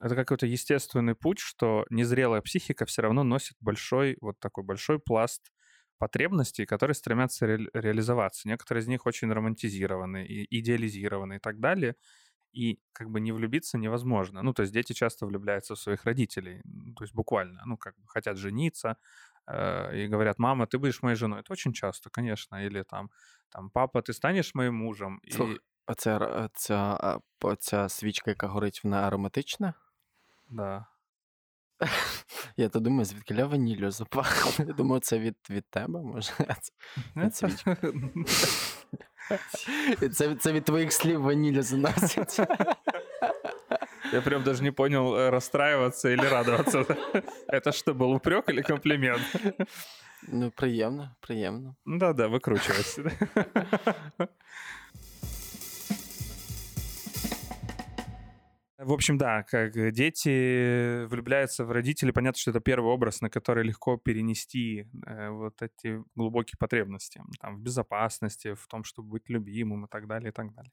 [0.00, 5.50] это какой-то естественный путь, что незрелая психика все равно носит большой, вот такой большой пласт
[5.98, 8.46] потребностей, которые стремятся ре- реализоваться.
[8.46, 11.94] Некоторые из них очень романтизированы, и идеализированы и так далее.
[12.52, 14.42] И как бы не влюбиться невозможно.
[14.42, 16.62] Ну, то есть дети часто влюбляются в своих родителей,
[16.96, 18.96] то есть буквально, ну, как бы хотят жениться,
[19.46, 21.40] э, и говорят, мама, ты будешь моей женой.
[21.40, 22.66] Это очень часто, конечно.
[22.66, 23.10] Или там,
[23.50, 25.20] там папа, ты станешь моим мужем.
[25.30, 25.58] Слух, и...
[25.87, 29.73] Оця, ця, оця свічка, яка горить, вона ароматична?
[30.49, 30.85] Да.
[32.57, 34.65] Я то думаю, звідки ля ваніллю запахло.
[34.67, 36.31] Я думаю, це від від тебе, може.
[37.15, 37.77] Це, свічка.
[40.13, 42.39] це, це від твоїх слів ванілля заносить.
[44.13, 46.85] Я прям даже не понял, э, расстраиваться или радоваться.
[47.47, 49.21] Это что, был упрек или комплимент?
[50.27, 51.75] Ну, приємно, приємно.
[51.85, 53.11] Да-да, викручуйся.
[58.78, 63.64] В общем, да, как дети влюбляются в родителей, понятно, что это первый образ, на который
[63.64, 69.86] легко перенести э, вот эти глубокие потребности, там, в безопасности, в том, чтобы быть любимым
[69.86, 70.70] и так далее, и так далее.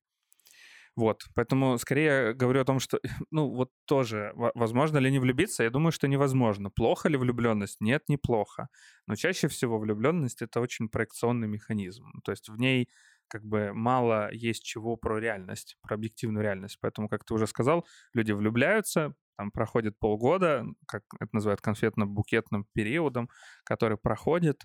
[0.95, 2.99] Вот, поэтому скорее говорю о том, что,
[3.31, 5.63] ну, вот тоже, возможно ли не влюбиться?
[5.63, 6.69] Я думаю, что невозможно.
[6.69, 7.81] Плохо ли влюбленность?
[7.81, 8.69] Нет, неплохо.
[9.07, 12.11] Но чаще всего влюбленность— это очень проекционный механизм.
[12.23, 12.89] То есть в ней
[13.27, 16.77] как бы мало есть чего про реальность, про объективную реальность.
[16.81, 23.29] Поэтому, как ты уже сказал, люди влюбляются, там проходит полгода, как это называют конфетно-букетным периодом,
[23.65, 24.63] который проходит,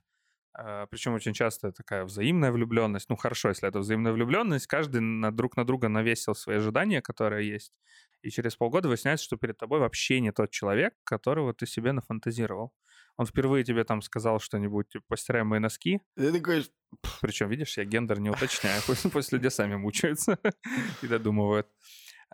[0.52, 3.08] а, причем очень часто такая взаимная влюбленность.
[3.08, 7.48] Ну хорошо, если это взаимная влюбленность, каждый на друг на друга навесил свои ожидания, которые
[7.48, 7.72] есть.
[8.22, 12.72] И через полгода выясняется, что перед тобой вообще не тот человек, которого ты себе нафантазировал.
[13.16, 16.00] Он впервые тебе там сказал что-нибудь, типа, постираем мои носки.
[16.16, 16.66] Ты такой...
[17.20, 18.80] Причем, видишь, я гендер не уточняю.
[19.12, 20.38] Пусть люди сами мучаются
[21.02, 21.66] и додумывают.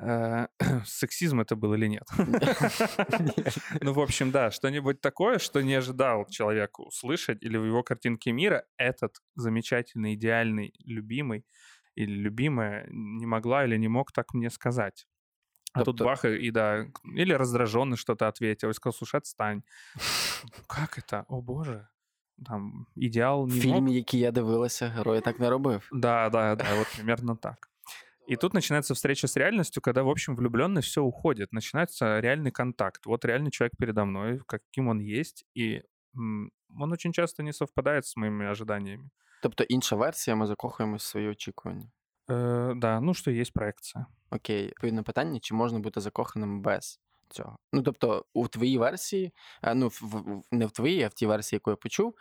[0.00, 0.46] Э,
[0.84, 2.04] сексизм это был или нет?
[3.80, 8.32] Ну, в общем, да, что-нибудь такое, что не ожидал человек услышать, или в его картинке
[8.32, 11.44] мира этот замечательный, идеальный, любимый
[11.94, 15.06] или любимая не могла или не мог так мне сказать.
[15.75, 19.63] А тут бах, и да, или раздраженный что-то ответил, и сказал, слушай, отстань.
[20.67, 21.25] Как это?
[21.27, 21.87] О боже.
[22.45, 25.89] Там ідеал не В фільмі, який я дивилася, герой так не робив.
[25.91, 27.71] Да, да, да, вот примерно так.
[28.31, 31.53] И тут начинается встреча с реальностью, когда, в общем, влюбленный все уходит.
[31.53, 33.05] Начинается реальный контакт.
[33.05, 35.81] Вот реальный человек передо мной, каким он есть, и
[36.13, 39.09] он очень часто не совпадает с моими ожиданиями.
[39.41, 41.91] Тобто інша версія, ми закохуємось в свої очікування.
[42.30, 44.06] Е, да, ну що є проекція.
[44.30, 47.58] Окей, відповідне питання: чи можна бути закоханим без цього?
[47.72, 49.32] Ну тобто, у твоїй версії,
[49.74, 52.14] ну в, не в твоїй, а в тій версії, яку я почув,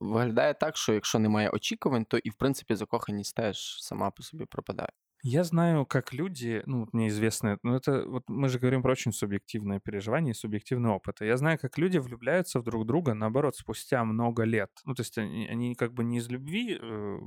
[0.00, 4.44] виглядає так, що якщо немає очікувань, то і в принципі закоханість теж сама по собі
[4.44, 4.92] пропадає.
[5.22, 9.12] Я знаю, как люди, ну, мне известно, ну, это вот мы же говорим про очень
[9.12, 11.20] субъективное переживание и субъективный опыт.
[11.20, 14.70] я знаю, как люди влюбляются в друг друга, наоборот, спустя много лет.
[14.86, 17.18] Ну, то есть они, они как бы не из любви э,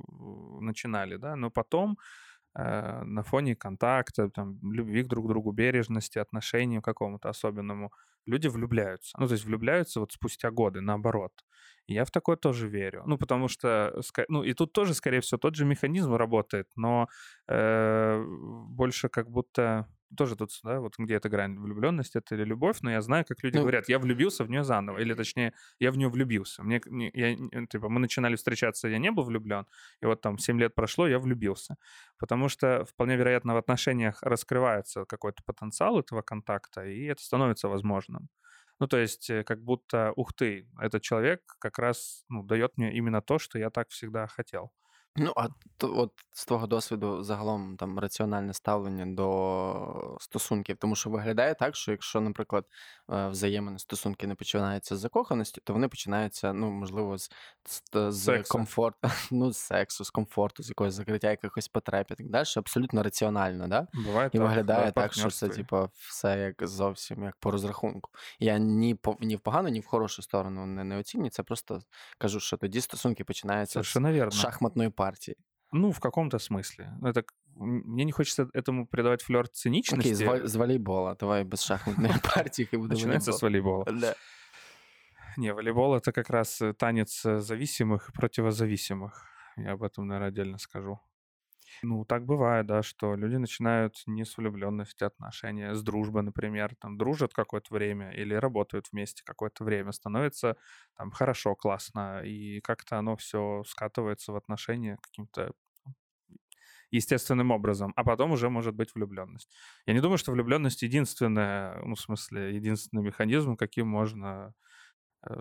[0.59, 1.99] начинали, да, но потом
[2.55, 7.91] э, на фоне контакта, там, любви к друг другу, бережности, отношению какому-то особенному,
[8.25, 9.15] люди влюбляются.
[9.19, 11.31] Ну, то есть влюбляются вот спустя годы, наоборот.
[11.87, 13.03] Я в такое тоже верю.
[13.05, 17.07] Ну, потому что, ну, и тут тоже, скорее всего, тот же механизм работает, но
[17.47, 18.23] э,
[18.69, 22.91] больше как будто тоже тут, да, вот где эта грань влюбленность это или любовь, но
[22.91, 25.97] я знаю, как люди ну, говорят, я влюбился в нее заново, или точнее, я в
[25.97, 26.63] нее влюбился.
[26.63, 26.81] Мне,
[27.13, 29.65] я, типа, мы начинали встречаться, я не был влюблен,
[30.01, 31.75] и вот там 7 лет прошло, я влюбился.
[32.17, 38.29] Потому что вполне вероятно в отношениях раскрывается какой-то потенциал этого контакта, и это становится возможным.
[38.79, 42.93] Ну, то есть, э, как будто, ух ты, этот человек как раз ну, дает мне
[42.93, 44.71] именно то, что я так всегда хотел.
[45.15, 45.47] Ну, а
[45.77, 51.75] то, от з твого досвіду загалом там раціональне ставлення до стосунків, тому що виглядає так,
[51.75, 52.65] що якщо, наприклад,
[53.11, 57.31] е, взаємини стосунки не починаються з закоханості, то вони починаються, ну, можливо, з,
[57.65, 62.29] з, з комфорту, ну, з сексу, з комфорту, з якогось закриття якихось потреб і так
[62.29, 63.87] далі, абсолютно раціонально, да?
[63.93, 68.11] Буває і так, виглядає так, що це, типу, все як зовсім як по розрахунку.
[68.39, 71.29] Я ні по ні в погану, ні в хорошу сторону не, не оцінюю.
[71.29, 71.79] Це просто
[72.17, 73.85] кажу, що тоді стосунки починаються з
[74.31, 75.35] шахматної партии.
[75.71, 76.93] Ну, в каком-то смысле.
[77.01, 77.23] Ну, это
[77.55, 80.13] мне не хочется этому придавать флер циничности.
[80.13, 81.15] Окей, okay, с волейбола.
[81.19, 82.67] Давай без шахматной партии.
[82.71, 83.85] Начинается с волейбола.
[83.85, 84.15] Да.
[85.37, 89.25] Не, волейбол— это как раз э, танец э, зависимых и противозависимых.
[89.57, 90.99] Я об этом, наверное, отдельно скажу.
[91.81, 96.97] Ну, так бывает, да, что люди начинают не с влюбленности отношения, с дружбы, например, там,
[96.97, 100.55] дружат какое-то время или работают вместе какое-то время, становится
[100.97, 105.51] там хорошо, классно, и как-то оно все скатывается в отношения каким-то
[106.91, 109.49] естественным образом, а потом уже может быть влюбленность.
[109.85, 114.53] Я не думаю, что влюбленность единственная, ну, в смысле, единственный механизм, каким можно
[115.29, 115.33] э,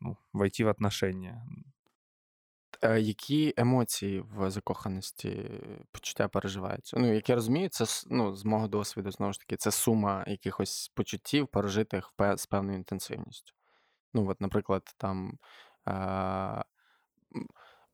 [0.00, 1.44] ну, войти в отношения.
[2.84, 5.50] Е, які емоції в закоханості
[5.92, 6.96] почуття переживаються?
[7.00, 10.88] Ну, як я розумію, це ну, з мого досвіду, знову ж таки, це сума якихось
[10.94, 13.52] почуттів, пережитих з певною інтенсивністю.
[14.14, 15.38] Ну, от, наприклад, там.
[15.88, 16.64] Е-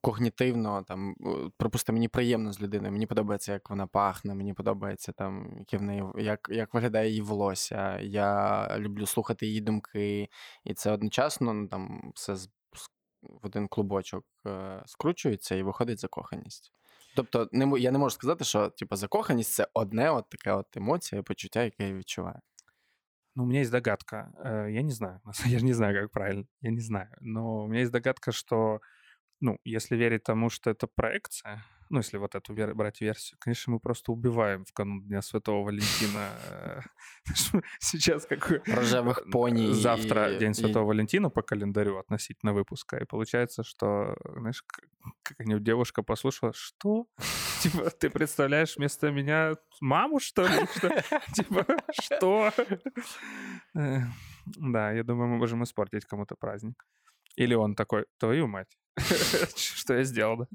[0.00, 1.14] Когнітивно, там,
[1.56, 5.82] пропустимо, мені приємно з людиною, мені подобається, як вона пахне, мені подобається, там, які в
[5.82, 8.00] неї, як як виглядає її волосся.
[8.00, 10.28] Я люблю слухати її думки,
[10.64, 12.36] і це одночасно ну, там, все
[13.28, 16.72] в один клубочок е, скручується і виходить закоханість.
[17.16, 21.22] Тобто, не, я не можу сказати, що типу, закоханість це одне от таке от емоція,
[21.22, 22.40] почуття, яке я відчуваю.
[23.38, 24.32] Ну, у меня есть догадка.
[24.44, 25.20] Э, я не знаю.
[25.46, 26.44] Я же не знаю, как правильно.
[26.60, 27.08] Я не знаю.
[27.20, 28.80] Но у меня есть догадка, что,
[29.40, 33.72] ну, если верить тому, что это проекция, ну, если вот эту вер- брать версию, конечно,
[33.72, 36.30] мы просто убиваем в канун Дня Святого Валентина.
[36.50, 36.80] Э,
[37.80, 38.60] сейчас какой...
[38.66, 39.72] Рожевых пони.
[39.72, 42.98] Завтра День Святого Валентина по календарю относительно выпуска.
[42.98, 44.62] И получается, что, знаешь,
[45.22, 47.06] как-нибудь девушка послушала, что?
[47.60, 50.66] Типа, ты представляешь вместо меня маму, что ли?
[51.34, 52.52] Типа, что?
[53.74, 54.00] Э,
[54.56, 56.84] да, я думаю, мы можем испортить кому-то праздник.
[57.36, 58.76] Или он такой, твою мать,
[59.56, 60.46] что я сделал, да?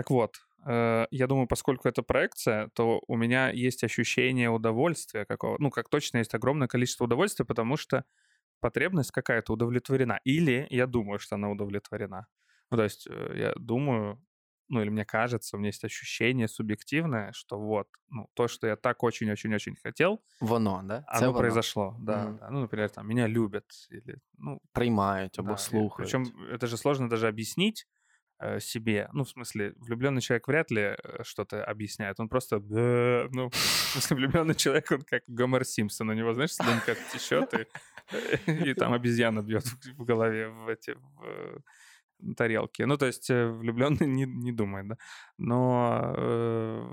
[0.00, 0.36] Так вот,
[0.66, 5.88] э, я думаю, поскольку это проекция, то у меня есть ощущение удовольствия какого Ну, как
[5.88, 8.04] точно есть огромное количество удовольствия, потому что
[8.60, 10.20] потребность какая-то удовлетворена.
[10.24, 12.26] Или я думаю, что она удовлетворена.
[12.70, 14.22] Ну, то есть э, я думаю,
[14.68, 18.76] ну, или мне кажется, у меня есть ощущение субъективное, что вот, ну, то, что я
[18.76, 21.04] так очень-очень-очень хотел, Воно, да?
[21.06, 21.38] оно Це воно.
[21.38, 22.38] произошло, да, Мгм.
[22.40, 22.50] да.
[22.50, 25.90] Ну, например, там, меня любят, или, ну, Приймають або да.
[25.96, 27.88] Причем это же сложно даже объяснить
[28.60, 29.08] себе.
[29.12, 32.20] Ну, в смысле, влюбленный человек вряд ли э, что-то объясняет.
[32.20, 36.10] Он просто, ну, в смысле, влюбленный человек, он как Гомер Симпсон.
[36.10, 39.64] У него, знаешь, слюнка течет, и, и там обезьяна бьет
[39.98, 41.58] в голове в эти в, э,
[42.36, 42.82] тарелки.
[42.82, 44.96] Ну, то есть влюбленный не, не думает, да.
[45.38, 46.90] Но э,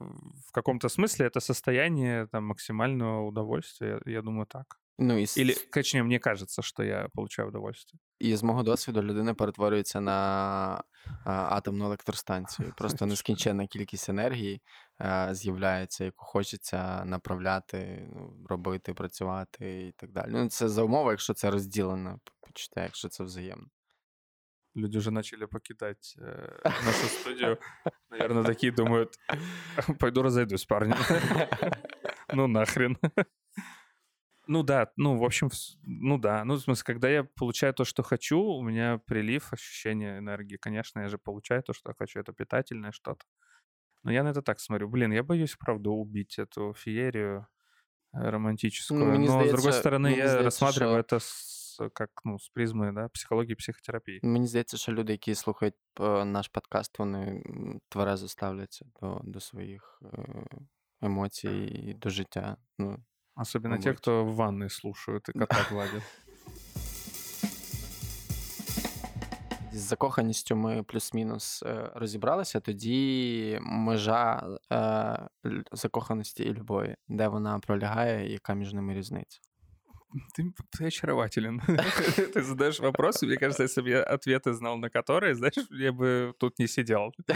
[0.47, 4.77] в каком-то смысле это состояние там максимального удовольствия, я думаю, так.
[4.99, 7.99] Ну, і, Или, точнее, мне кажется, что я получаю удовольствие.
[8.19, 10.83] і з мого досвіду людина перетворюється на
[11.25, 12.73] а, атомну електростанцію.
[12.77, 14.61] Просто нескінченна кількість енергії
[14.97, 20.27] а, з'являється, яку хочеться направляти, ну, робити, працювати і так далі.
[20.29, 23.67] Ну, це за умови, якщо це розділено почуття, якщо це взаємно.
[24.75, 27.57] Люди уже начали покидать э, нашу студию.
[28.11, 29.09] Наверное, такие думают,
[29.99, 30.95] пойду разойдусь, парни.
[32.33, 32.97] Ну нахрен.
[34.48, 36.44] Ну да, ну в общем, вс- ну да.
[36.44, 40.56] Ну в смысле, когда я получаю то, что хочу, у меня прилив, ощущение энергии.
[40.56, 42.20] Конечно, я же получаю то, что хочу.
[42.20, 43.24] Это питательное что-то.
[44.04, 44.88] Но я на это так смотрю.
[44.88, 47.46] Блин, я боюсь, правда, убить эту феерию
[48.14, 49.00] э, романтическую.
[49.00, 52.10] Ну, мне Но, с другой сдается- стороны, мне я сдается, рассматриваю что- это с, как,
[52.24, 54.20] ну, с призмы, да, психологии, психотерапии.
[54.22, 59.40] Мені здається, що люди, які слухають е, наш подкаст, вони м, тверезо ставляться до, до
[59.40, 60.44] своїх е,
[61.00, 62.56] емоцій і до життя.
[62.78, 63.04] Ну,
[63.37, 64.01] Особенно те, Мабуть.
[64.01, 66.03] кто в ванной слушают и кота гладят.
[69.77, 72.59] з закоханістю ми плюс-мінус е, розібралися.
[72.59, 75.27] Тоді межа е,
[75.71, 79.39] закоханості і любові, де вона пролягає, і яка між ними різниця.
[80.36, 81.60] Ты, ты очарователен.
[82.34, 86.34] Ты задаешь вопросы, мне кажется, если бы я ответы знал на которые, знаешь, я бы
[86.38, 87.12] тут не сидел.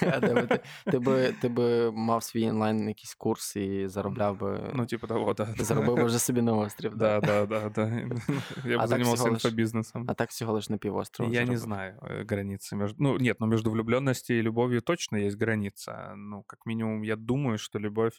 [0.00, 4.38] А де би ти, ти, би, ти би мав свій онлайн якийсь курс і заробляв
[4.38, 4.70] би.
[4.74, 5.54] Ну, типа того, да.
[5.58, 6.96] Заробив би вже собі на острів.
[6.96, 7.88] Да, да, да, да.
[8.64, 10.04] Я А бы так занимался всего лишь- инфобизнесом.
[10.08, 11.32] А так всього лиш на півострова.
[11.32, 11.58] Я не заробив.
[11.58, 12.96] знаю э, границы между...
[12.98, 16.14] Ну, нет, но между влюбленностью и любовью точно есть граница.
[16.16, 18.14] Ну, как минимум, я думаю, что любовь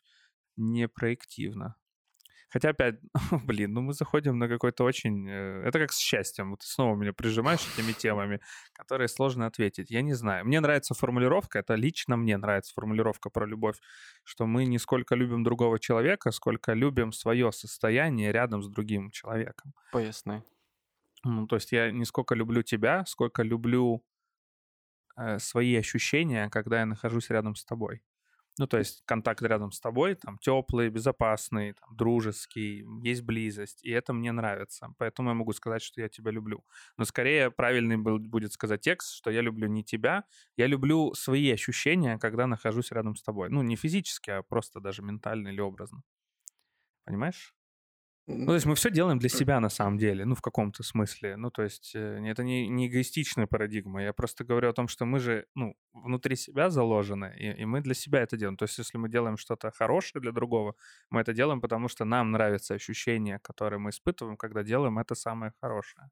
[0.58, 1.76] не проективна.
[2.51, 2.97] Хотя опять,
[3.47, 5.29] блин, ну мы заходим на какой-то очень...
[5.29, 6.51] э, Это как с счастьем.
[6.51, 8.41] Вот ты снова меня прижимаешь этими темами,
[8.73, 9.91] которые сложно ответить.
[9.91, 10.45] Я не знаю.
[10.45, 13.77] Мне нравится формулировка, это лично мне нравится формулировка про любовь,
[14.25, 19.73] что мы не сколько любим другого человека, сколько любим свое состояние рядом с другим человеком.
[19.93, 20.43] Поясни.
[21.25, 24.03] Ну, то есть я не сколько люблю тебя, сколько люблю
[25.17, 28.03] э, свои ощущения, когда я нахожусь рядом с тобой.
[28.61, 33.91] Ну, то есть контакт рядом с тобой, там, теплый, безопасный, там, дружеский, есть близость, и
[33.91, 34.93] это мне нравится.
[34.99, 36.63] Поэтому я могу сказать, что я тебя люблю.
[36.99, 40.25] Но скорее правильный был, будет сказать текст, что я люблю не тебя,
[40.59, 43.49] я люблю свои ощущения, когда нахожусь рядом с тобой.
[43.49, 46.03] Ну, не физически, а просто даже ментально или образно.
[47.05, 47.55] Понимаешь?
[48.39, 51.37] Ну, то есть мы все делаем для себя на самом деле, ну, в каком-то смысле.
[51.37, 54.03] Ну, то есть э, это не, не эгоистичная парадигма.
[54.03, 57.81] Я просто говорю о том, что мы же, ну, внутри себя заложены, и, и мы
[57.81, 58.57] для себя это делаем.
[58.57, 60.75] То есть если мы делаем что-то хорошее для другого,
[61.11, 65.53] мы это делаем, потому что нам нравится ощущение, которое мы испытываем, когда делаем это самое
[65.61, 66.11] хорошее.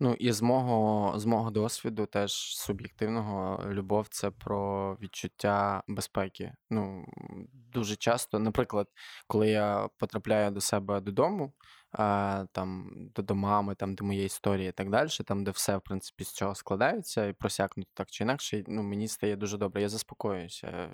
[0.00, 6.52] Ну і з мого, з мого досвіду, теж суб'єктивного, любов це про відчуття безпеки.
[6.70, 7.04] Ну,
[7.52, 8.88] дуже часто, наприклад,
[9.26, 11.52] коли я потрапляю до себе додому,
[12.52, 15.80] там, до, до мами, там, де моє історії і так далі, там, де все, в
[15.80, 19.82] принципі, з цього складається і просякнуто так чи інакше, ну, мені стає дуже добре.
[19.82, 20.90] Я заспокоююся.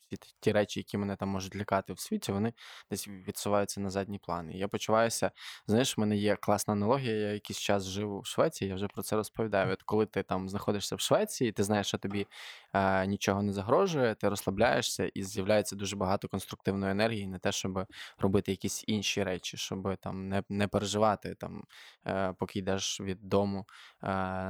[0.00, 2.52] Всі ті- речі, які мене там можуть лякати в світі, вони
[2.90, 4.50] десь відсуваються на задній план.
[4.50, 5.30] І я почуваюся
[5.66, 7.14] Знаєш, в мене є класна аналогія.
[7.16, 9.72] Я якийсь час жив у Швеції, я вже про це розповідаю.
[9.72, 12.26] От коли ти там знаходишся в Швеції, ти знаєш, що тобі
[12.72, 17.86] е, нічого не загрожує, ти розслабляєшся і з'являється дуже багато конструктивної енергії, не те, щоб
[18.18, 21.64] робити якісь інші речі, щоб там не, не переживати, там,
[22.06, 23.66] е, поки йдеш від дому
[24.02, 24.06] е,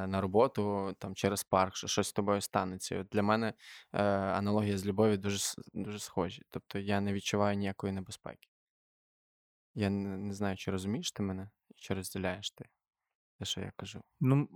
[0.07, 2.99] на роботу там, через парк, що щось з тобою станеться.
[2.99, 3.55] І для мене
[3.93, 5.39] е, аналогія з любов'ю дуже,
[5.73, 6.43] дуже схожі.
[6.51, 8.49] Тобто я не відчуваю ніякої небезпеки.
[9.75, 12.65] Я не, не знаю, чи розумієш ти мене, чи розділяєш ти
[13.39, 14.03] те, що я кажу.
[14.21, 14.49] Ну,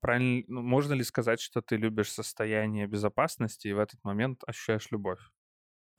[0.00, 4.92] правильно, ну, можно ли сказать, что ты любишь состояние безопасности и в этот момент ощущаешь
[4.92, 5.30] любовь?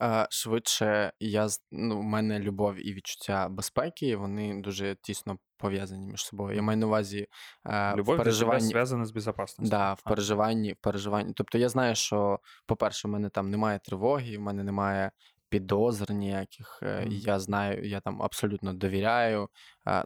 [0.02, 6.24] Е, швидше, я ну, в мене любов і відчуття безпеки, вони дуже тісно пов'язані між
[6.24, 6.56] собою.
[6.56, 7.26] Я маю на увазі
[7.66, 9.70] е, Любов в переживанні зв'язана з безпечністю.
[9.70, 11.32] Да, в переживанні, в переживанні.
[11.36, 15.10] Тобто я знаю, що, по-перше, в мене там немає тривоги, в мене немає
[15.48, 16.78] підозр ніяких.
[16.82, 17.06] Mm.
[17.08, 19.48] Я знаю, я там абсолютно довіряю.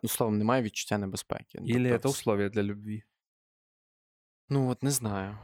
[0.03, 1.59] Ну, словом, немає відчуття небезпеки.
[1.65, 3.03] Ілі тобто, це условия для любві?
[4.49, 5.39] Ну, от не знаю.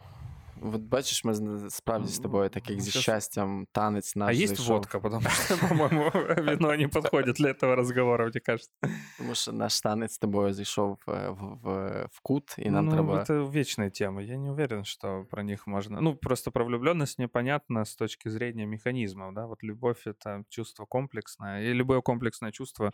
[0.61, 1.33] Вот бачиш, ми
[1.69, 6.11] справді з тобою так як зі щастям танець наш А є водка, потому что, по-моему,
[6.37, 8.71] вино не подходит для этого разговора, мне кажется.
[9.17, 13.19] Тому що наш танець з тобою зайшов в, в, в кут, і нам ну, треба...
[13.19, 14.21] это вечная тема.
[14.21, 16.01] Я не уверен, что про них можно...
[16.01, 21.63] Ну, просто про влюбленность непонятно с точки зрения механизмов, да, вот любовь — это чувство комплексное,
[21.63, 22.93] и любое комплексное чувство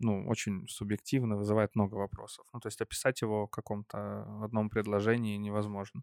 [0.00, 2.44] ну, очень субъективно, вызывает много вопросов.
[2.52, 6.02] Ну, то есть описать его в каком-то одном предложении невозможно.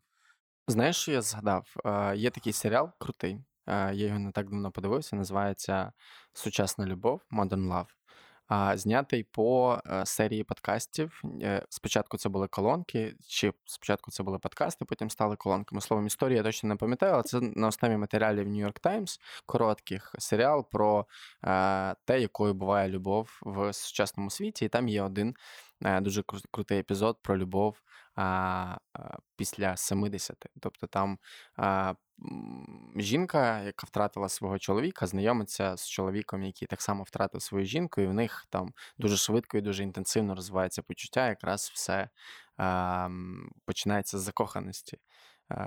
[0.70, 1.76] Знаєш, що я згадав?
[2.14, 3.34] Є такий серіал крутий.
[3.66, 5.16] Е, Я його не так давно подивився.
[5.16, 5.92] Називається
[6.32, 7.86] Сучасна любов Modern Love.
[8.76, 11.22] Знятий по е, серії подкастів.
[11.68, 15.80] Спочатку це були колонки, чи спочатку це були подкасти, потім стали колонками.
[15.80, 20.14] Словом, історію я точно не пам'ятаю, але це на основі матеріалів New York Times, коротких
[20.18, 21.06] серіал про
[22.04, 24.64] те, якою буває любов в сучасному світі.
[24.64, 25.34] І там є один
[25.84, 27.82] е, дуже крутий епізод про любов
[28.20, 28.78] а,
[29.36, 30.46] після 70.
[30.60, 31.18] Тобто там
[31.56, 31.94] а,
[32.96, 38.06] жінка, яка втратила свого чоловіка, знайомиться з чоловіком, який так само втратив свою жінку, і
[38.06, 42.08] в них там дуже швидко і дуже інтенсивно розвивається почуття, якраз все
[42.56, 43.08] а,
[43.66, 44.98] починається з закоханості.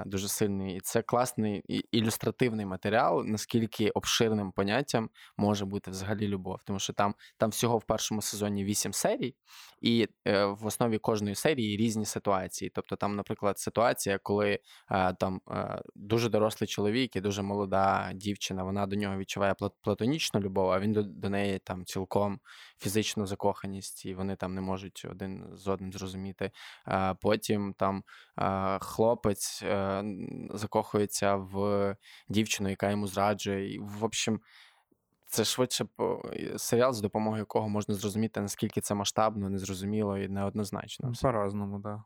[0.05, 0.77] Дуже сильний.
[0.77, 1.59] І це класний
[1.91, 6.63] ілюстративний матеріал, наскільки обширним поняттям може бути взагалі любов.
[6.65, 9.35] Тому що там там всього в першому сезоні вісім серій,
[9.81, 12.71] і е, в основі кожної серії різні ситуації.
[12.75, 14.59] Тобто, там, наприклад, ситуація, коли
[14.91, 20.39] е, там е, дуже дорослий чоловік і дуже молода дівчина, вона до нього відчуває платонічну
[20.39, 22.39] любов, а він до, до неї там цілком
[22.77, 26.51] фізичну закоханість, і вони там не можуть один з одним зрозуміти.
[26.87, 28.03] Е, потім там
[28.37, 29.63] е, хлопець.
[29.63, 30.03] Е,
[30.53, 31.95] закохується в
[32.29, 33.73] дівчину, яка йому зраджує.
[33.73, 34.39] І, В общем,
[35.31, 35.85] це швидше
[36.57, 41.13] серіал, за допомогою якого можна зрозуміти, наскільки це масштабно, незрозуміло і неоднозначно.
[41.21, 41.83] По-разному, так.
[41.83, 42.03] Да.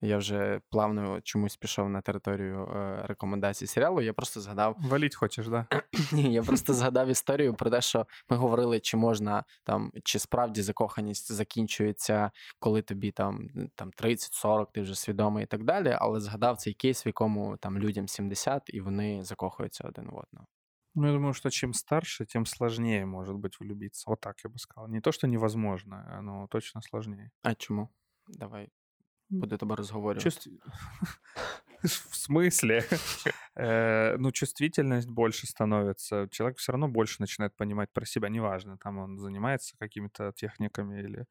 [0.00, 4.00] Я вже плавно чомусь пішов на територію е, рекомендацій серіалу.
[4.00, 4.76] Я просто згадав.
[4.78, 5.66] Валіть хочеш, да?
[6.12, 10.62] Ні, я просто згадав історію про те, що ми говорили, чи можна там, чи справді
[10.62, 15.96] закоханість закінчується, коли тобі там там 30-40, ти вже свідомий і так далі.
[15.98, 20.46] Але згадав цей кейс, в якому там людям 70, і вони закохуються один в одного.
[20.96, 24.10] Ну, я думаю, что чем старше, тем сложнее может быть влюбиться.
[24.10, 24.88] Вот так я бы сказал.
[24.88, 27.30] Не то, что невозможно, но точно сложнее.
[27.42, 27.90] А чему?
[28.28, 28.70] Давай
[29.28, 30.24] Буду тебе розговорювати.
[30.24, 30.48] Чувств...
[31.82, 32.82] В смысле?
[33.58, 36.28] Э, ну, чувствительность больше становится.
[36.30, 38.28] Человек все равно больше начинает понимать про себя.
[38.28, 41.24] Неважно, там он занимается какими-то техниками или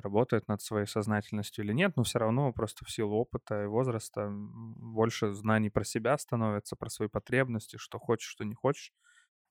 [0.00, 4.28] работает над своей сознательностью или нет, но все равно просто в силу опыта и возраста
[4.30, 8.92] больше знаний про себя становится, про свои потребности, что хочешь, что не хочешь,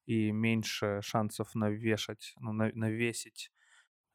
[0.05, 3.51] и меньше шансов навешать, ну, навесить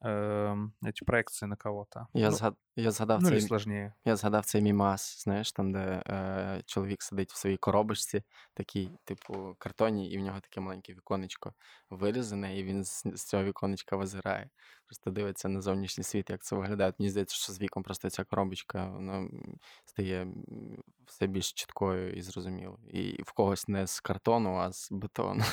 [0.05, 2.07] э, эти проекции на кого-то.
[2.14, 2.55] Я ну, згад...
[2.76, 3.40] я згадав ну, цей...
[3.40, 3.94] сложніше.
[4.05, 8.22] Я згадав цей мімас, знаєш, там, де е, чоловік сидить в своїй коробочці,
[8.55, 11.55] такий, типу, картоні, і в нього таке маленьке віконечко
[11.90, 14.50] вирізане, і він з, з цього віконечка визирає.
[14.86, 16.92] Просто дивиться на зовнішній світ, як це виглядає.
[16.98, 19.28] Мені здається, що з віком просто ця коробочка вона
[19.84, 20.26] стає
[21.07, 22.78] все більш чіткою і зрозумілою.
[22.88, 25.44] І в когось не з картону, а з бетону.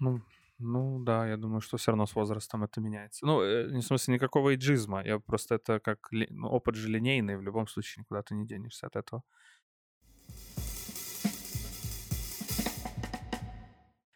[0.00, 0.20] Ну,
[0.58, 3.26] ну да, я думаю, что все равно с возрастом это меняется.
[3.26, 5.04] Ну, э, не в смысле никакого иджизма.
[5.04, 8.86] Я просто это как ну, опыт же линейный, в любом случае никуда ты не денешься
[8.86, 9.22] от этого.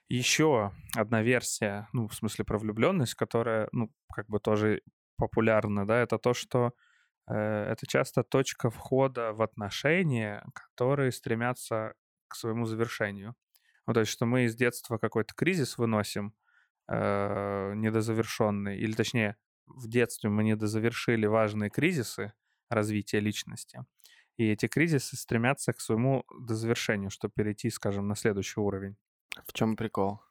[0.09, 4.81] Еще одна версия, ну, в смысле про влюбленность, которая, ну, как бы тоже
[5.17, 6.73] популярна, да, это то, что
[7.27, 11.93] э, это часто точка входа в отношения, которые стремятся
[12.29, 13.35] к своему завершению.
[13.88, 16.34] Ну, то есть, что мы из детства какой-то кризис выносим
[16.88, 22.34] э, недозавершенный, или точнее, в детстве мы недозавершили важные кризисы
[22.70, 23.86] развития личности,
[24.38, 28.96] и эти кризисы стремятся к своему дозавершению, чтобы перейти, скажем, на следующий уровень.
[29.46, 30.22] В чем прикол?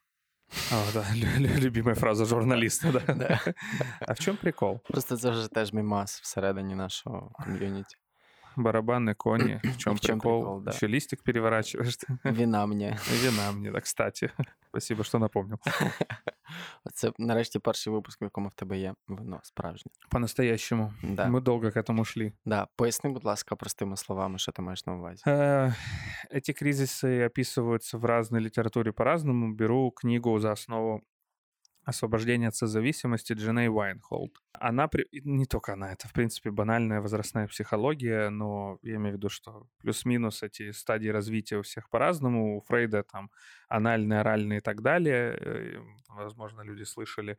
[0.71, 1.05] О, да,
[1.39, 3.15] любимая фраза журналиста, да.
[3.15, 3.41] да.
[4.01, 4.81] А в чем прикол?
[4.89, 7.97] Просто це вже теж мімас всередині нашого ком'юніті.
[8.57, 9.61] барабаны, кони.
[9.65, 10.41] В чем, В чём прикол?
[10.43, 10.71] прикол, да.
[10.71, 11.99] Еще листик переворачиваешь.
[12.25, 12.97] Віна мені.
[13.23, 14.31] Вина мне, да, кстати.
[14.69, 15.59] Спасибо, что напомнил.
[16.95, 19.93] Це нарешті перший випуск, в якому в тебе є вино справжнє.
[20.11, 20.93] По-настоящему.
[21.03, 21.27] Да.
[21.29, 22.33] Мы долго к этому шли.
[22.45, 22.67] Да.
[22.77, 25.23] Поясни, будь ласка, простими словами, що ти маєш на увазі.
[25.27, 25.75] Э,
[26.35, 29.55] Эти кризисы описываются в разной литературе по-разному.
[29.55, 31.01] Беру книгу за основу
[31.88, 34.34] «Освобождение от созависимости» Дженей Уайнхолд.
[34.52, 39.18] Она, при- не только она, это, в принципе, банальная возрастная психология, но я имею в
[39.18, 42.58] виду, что плюс-минус эти стадии развития у всех по-разному.
[42.58, 43.32] У Фрейда там
[43.70, 45.38] анальные, оральные и так далее.
[45.40, 45.80] Э,
[46.10, 47.38] Возможно, люди слышали.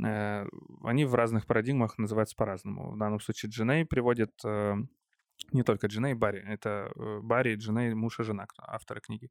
[0.00, 0.46] Э,
[0.84, 2.92] Они в разных парадигмах называются по-разному.
[2.92, 4.76] В данном случае Дженей приводит э,
[5.52, 6.44] не только Дженей, Барри.
[6.46, 9.30] Это Барри, Дженей, муж и жена, авторы книги.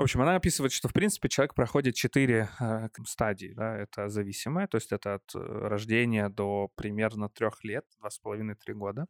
[0.00, 3.52] В общем, она описывает, что, в принципе, человек проходит четыре э, стадии.
[3.54, 3.76] Да?
[3.76, 8.54] Это зависимое, то есть это от э, рождения до примерно трех лет, два с половиной,
[8.54, 9.04] три года.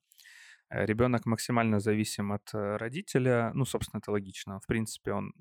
[0.68, 3.52] Э, Ребенок максимально зависим от э, родителя.
[3.54, 4.58] Ну, собственно, это логично.
[4.58, 5.32] В принципе, он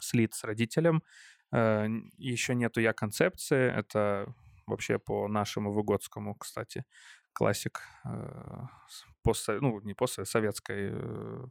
[0.00, 1.02] слит с родителем.
[1.50, 3.68] Э, Еще нету я-концепции.
[3.80, 4.32] Это
[4.68, 6.84] вообще по нашему Выгодскому, кстати,
[7.32, 11.44] классик э, с- постсо- ну, не после советской э,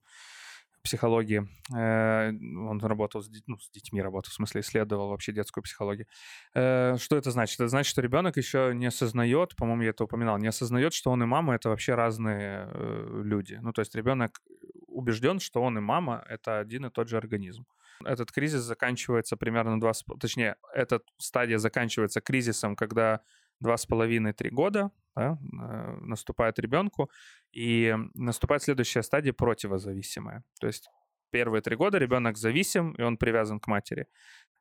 [0.86, 1.48] психологии.
[1.76, 6.08] Э, Он работал с, ну, с детьми, работал, в смысле, исследовал вообще детскую психологию.
[6.54, 7.60] Э, Что это значит?
[7.60, 11.24] Это значит, что ребенок еще не осознает, по-моему, я это упоминал, не осознает, что он
[11.24, 13.60] и мама это вообще разные э, люди.
[13.62, 14.42] Ну, то есть ребенок
[14.88, 17.66] убежден, что он и мама это один и тот же организм.
[18.04, 23.22] Этот кризис заканчивается примерно два, точнее, эта стадия заканчивается кризисом, когда
[23.66, 27.10] два с половиной-три года да, э, наступает ребенку,
[27.52, 30.44] и наступает следующая стадия противозависимая.
[30.60, 30.90] То есть
[31.32, 34.08] первые три года ребенок зависим, и он привязан к матери.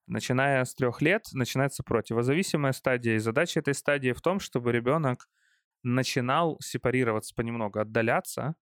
[0.06, 5.28] Начиная с трех лет начинается противозависимая стадия, и задача этой стадии в том, чтобы ребенок
[5.82, 8.54] начинал сепарироваться понемногу, отдаляться,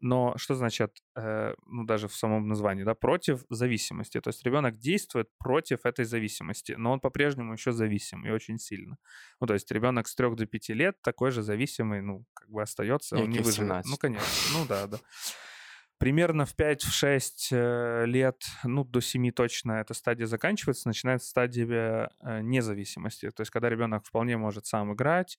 [0.00, 4.20] но что значит, э, ну даже в самом названии, да, против зависимости.
[4.20, 8.96] То есть ребенок действует против этой зависимости, но он по-прежнему еще зависим и очень сильно.
[9.40, 12.62] Ну то есть ребенок с 3 до 5 лет такой же зависимый, ну как бы
[12.62, 13.68] остается, он Як не выживет.
[13.68, 13.90] 17.
[13.90, 14.98] Ну конечно, ну да, да.
[15.98, 17.20] Примерно в 5-6
[17.52, 23.30] э, лет, ну, до 7 точно эта стадия заканчивается, начинается стадия э, независимости.
[23.30, 25.38] То есть, когда ребенок вполне может сам играть,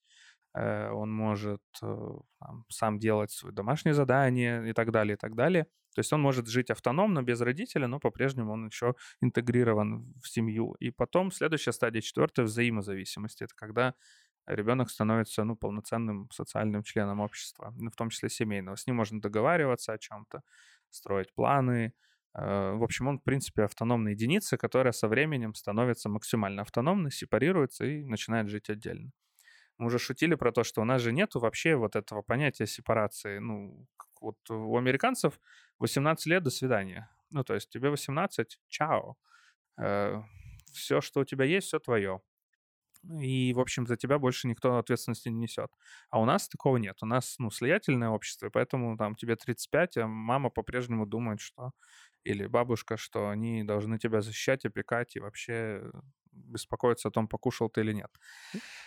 [0.54, 2.08] он может э,
[2.40, 5.64] там, сам делать свои домашние задания и так далее, и так далее.
[5.94, 10.74] То есть он может жить автономно, без родителя, но по-прежнему он еще интегрирован в семью.
[10.80, 13.44] И потом следующая стадия, четвертая, взаимозависимости.
[13.44, 13.94] Это когда
[14.46, 18.76] ребенок становится ну, полноценным социальным членом общества, ну, в том числе семейного.
[18.76, 20.42] С ним можно договариваться о чем-то,
[20.90, 21.92] строить планы.
[22.34, 27.84] Э, В общем, он, в принципе, автономная единица, которая со временем становится максимально автономной, сепарируется
[27.84, 29.10] и начинает жить отдельно.
[29.78, 33.38] Мы уже шутили про то, что у нас же нету вообще вот этого понятия сепарации.
[33.38, 33.86] Ну,
[34.20, 35.40] вот у американцев
[35.78, 37.10] 18 лет, до свидания.
[37.30, 39.16] Ну, то есть тебе 18, чао.
[40.72, 42.20] все, что у тебя есть, все твое.
[43.20, 45.70] И, в общем, за тебя больше никто ответственности не несет.
[46.10, 46.96] А у нас такого нет.
[47.02, 51.70] У нас, ну, слиятельное общество, поэтому там тебе 35, а мама по-прежнему думает, что...
[52.24, 55.90] Или бабушка, что они должны тебя защищать, опекать и вообще
[56.31, 58.09] беспокоиться о том, покушал ты или нет.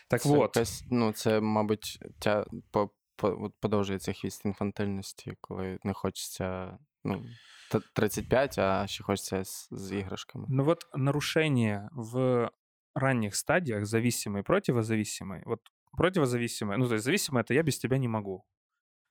[0.08, 0.56] Так Це вот.
[0.56, 7.24] якась, ну, це, мабуть, тя, по, по, от подовжується хвіст інфантильності, коли не хочеться ну,
[7.70, 10.46] т- 35, а ще хочеться з, з іграшками.
[10.48, 12.50] Ну вот нарушение в
[12.94, 15.60] ранних стадиях, зависимый и противозависимый, вот
[15.96, 18.44] противозависимое, ну то есть зависимое это я без тебя не могу.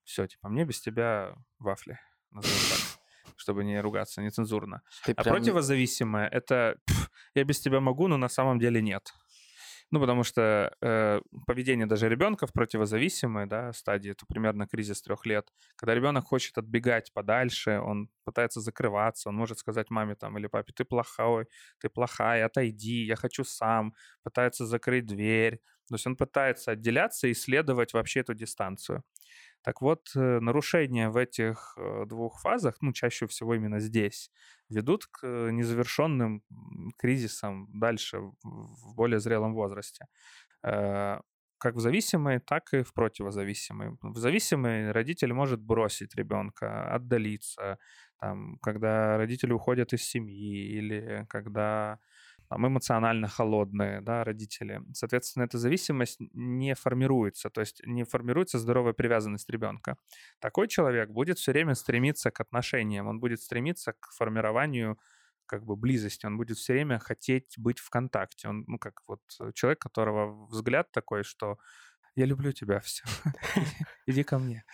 [0.03, 1.97] Все, типа, мне без тебя вафли,
[2.31, 2.88] назовем так,
[3.40, 4.82] чтобы не ругаться нецензурно.
[5.04, 5.36] Ти А прям...
[5.36, 9.12] противозависимое это пф, я без тебя могу, но на самом деле нет.
[9.92, 15.26] Ну, потому что э, поведение даже ребенка в противозависимой да, стадии, это примерно кризис трех
[15.26, 20.46] лет, когда ребенок хочет отбегать подальше, он пытается закрываться, он может сказать маме там или
[20.46, 21.46] папе, ты плохой,
[21.80, 25.60] ты плохая, отойди, я хочу сам, пытается закрыть дверь.
[25.88, 29.02] То есть он пытается отделяться и исследовать вообще эту дистанцию.
[29.62, 34.30] Так вот, э, нарушения в этих э, двух фазах, ну, чаще всего именно здесь,
[34.68, 36.42] ведут к э, незавершенным
[36.98, 40.06] кризисам дальше, в- более зрелом возрасте.
[41.58, 43.98] Как в зависимой, так и в противозависимой.
[44.00, 47.78] В зависимой родитель может бросить ребенка, отдалиться,
[48.18, 51.98] там, когда родители уходят из семьи или когда
[52.50, 54.82] там, эмоционально холодные да, родители.
[54.92, 59.96] Соответственно, эта зависимость не формируется, то есть не формируется здоровая привязанность ребенка.
[60.40, 64.98] Такой человек будет все время стремиться к отношениям, он будет стремиться к формированию
[65.46, 68.48] как бы близости, он будет все время хотеть быть в контакте.
[68.48, 69.20] Он, ну, как вот
[69.54, 71.56] человек, которого взгляд такой, что
[72.16, 73.04] я люблю тебя, все,
[74.06, 74.64] иди ко мне.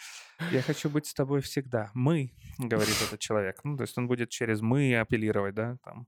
[0.51, 1.91] Я хочу быть с тобой всегда.
[1.93, 3.61] Мы, говорит этот человек.
[3.65, 6.07] Ну, то есть он будет через мы апеллировать, да, там.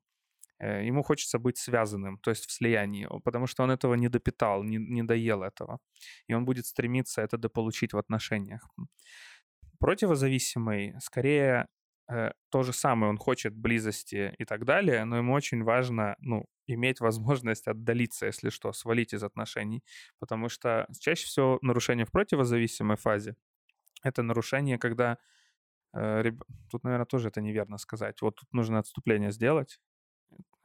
[0.60, 4.64] Э, ему хочется быть связанным, то есть в слиянии, потому что он этого не допитал,
[4.64, 5.78] не, не доел этого.
[6.26, 8.68] И он будет стремиться это дополучить в отношениях.
[9.78, 11.68] Противозависимый скорее
[12.10, 16.46] э, то же самое, он хочет близости и так далее, но ему очень важно, ну,
[16.66, 19.84] иметь возможность отдалиться, если что, свалить из отношений,
[20.18, 23.36] потому что чаще всего нарушение в противозависимой фазе—
[24.02, 25.18] это нарушение, когда
[25.94, 26.32] э,
[26.70, 28.22] Тут, наверное, тоже это неверно сказать.
[28.22, 29.80] Вот тут нужно отступление сделать.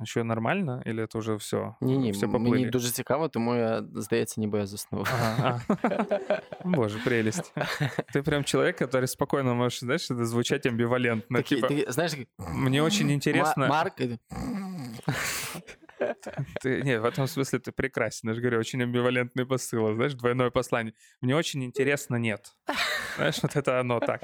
[0.04, 1.74] Ще нормально, или це вже все?
[1.80, 5.08] Ні, ні, все мені дуже цікаво, тому я, здається, ніби я заснув.
[5.12, 5.60] Ага,
[6.64, 7.52] Боже, прелесть.
[8.14, 11.38] Ты прям человек, который спокойно можешь, знаешь, это звучать амбивалентно.
[11.38, 13.68] Такий, типа, ти, знаєш, мне очень интересно...
[13.68, 14.00] Марк...
[16.64, 18.28] Ты, нет, в этом смысле ты прекрасен.
[18.28, 20.94] Я же говорю, очень амбивалентный посыл, знаешь, двойное послание.
[21.20, 22.54] Мне очень интересно нет.
[23.16, 24.22] Знаешь, вот это оно так.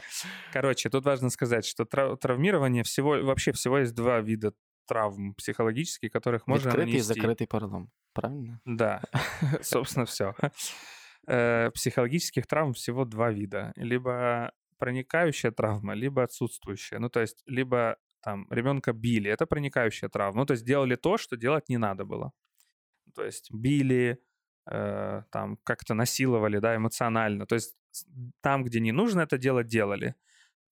[0.53, 4.53] Короче, тут важно сказать, что травмирование всего, вообще всего есть два вида
[4.90, 7.12] травм психологических, которых можно Открытый нанести.
[7.12, 8.60] и закрытый поролом, правильно?
[8.66, 9.02] Да,
[9.62, 10.34] собственно, все.
[11.28, 13.72] Э, психологических травм всего два вида.
[13.76, 17.00] Либо проникающая травма, либо отсутствующая.
[17.00, 20.42] Ну, то есть, либо там ребенка били, это проникающая травма.
[20.42, 22.32] Ну, то есть делали то, что делать не надо было.
[23.16, 24.18] То есть били,
[24.72, 27.46] э, там как-то насиловали, да, эмоционально.
[27.46, 27.78] То есть
[28.42, 30.16] там, где не нужно это делать, делали.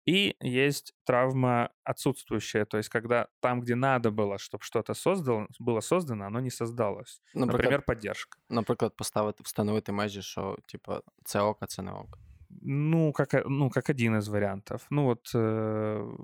[0.08, 5.82] И есть травма отсутствующая, то есть когда там, где надо было, чтобы что-то создало, было
[5.82, 7.22] создано, оно не создалось.
[7.34, 8.40] Наприклад, Например, поддержка.
[8.50, 12.18] Наприклад, поставити, встановити межі, що типа це ок, а це не ок.
[12.62, 14.88] Ну, как, ну, как один из вариантов.
[14.90, 16.18] Ну вот, э,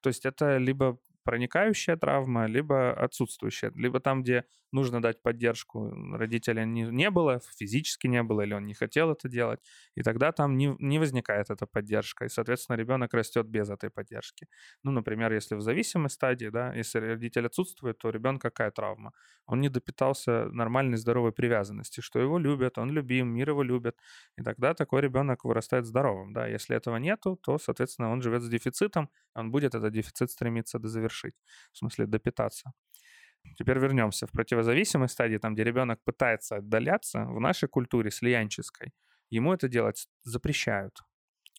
[0.00, 3.72] то есть это либо проникающая травма, либо отсутствующая.
[3.74, 8.66] Либо там, где нужно дать поддержку, родителя не, не было, физически не было, или он
[8.66, 9.60] не хотел это делать,
[9.96, 14.46] и тогда там не, не возникает эта поддержка, и, соответственно, ребенок растет без этой поддержки.
[14.82, 19.12] Ну, например, если в зависимой стадии, да, если родитель отсутствует, то ребенка какая травма?
[19.46, 23.96] Он не допитался нормальной здоровой привязанности, что его любят, он любим, мир его любит,
[24.38, 26.46] и тогда такой ребенок вырастает здоровым, да.
[26.46, 31.34] Если этого нету, то, соответственно, он живет с дефицитом, он будет этот дефицит стремиться дозавершить,
[31.72, 32.72] в смысле допитаться.
[33.56, 38.92] Теперь вернемся в противозависимой стадии, там, где ребенок пытается отдаляться, в нашей культуре слиянческой,
[39.30, 40.98] ему это делать запрещают.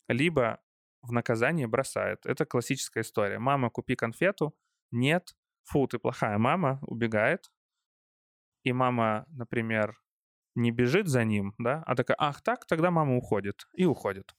[0.08, 0.60] Либо
[1.02, 2.26] в наказание бросают.
[2.26, 3.40] Это классическая история.
[3.40, 4.56] Мама, купи конфету.
[4.92, 5.36] Нет.
[5.64, 6.80] Фу, ты плохая мама.
[6.82, 7.52] Убегает.
[8.64, 10.00] И мама, например,
[10.56, 13.68] не бежит за ним, да, а такая, ах так, тогда мама уходит.
[13.74, 14.36] И уходит.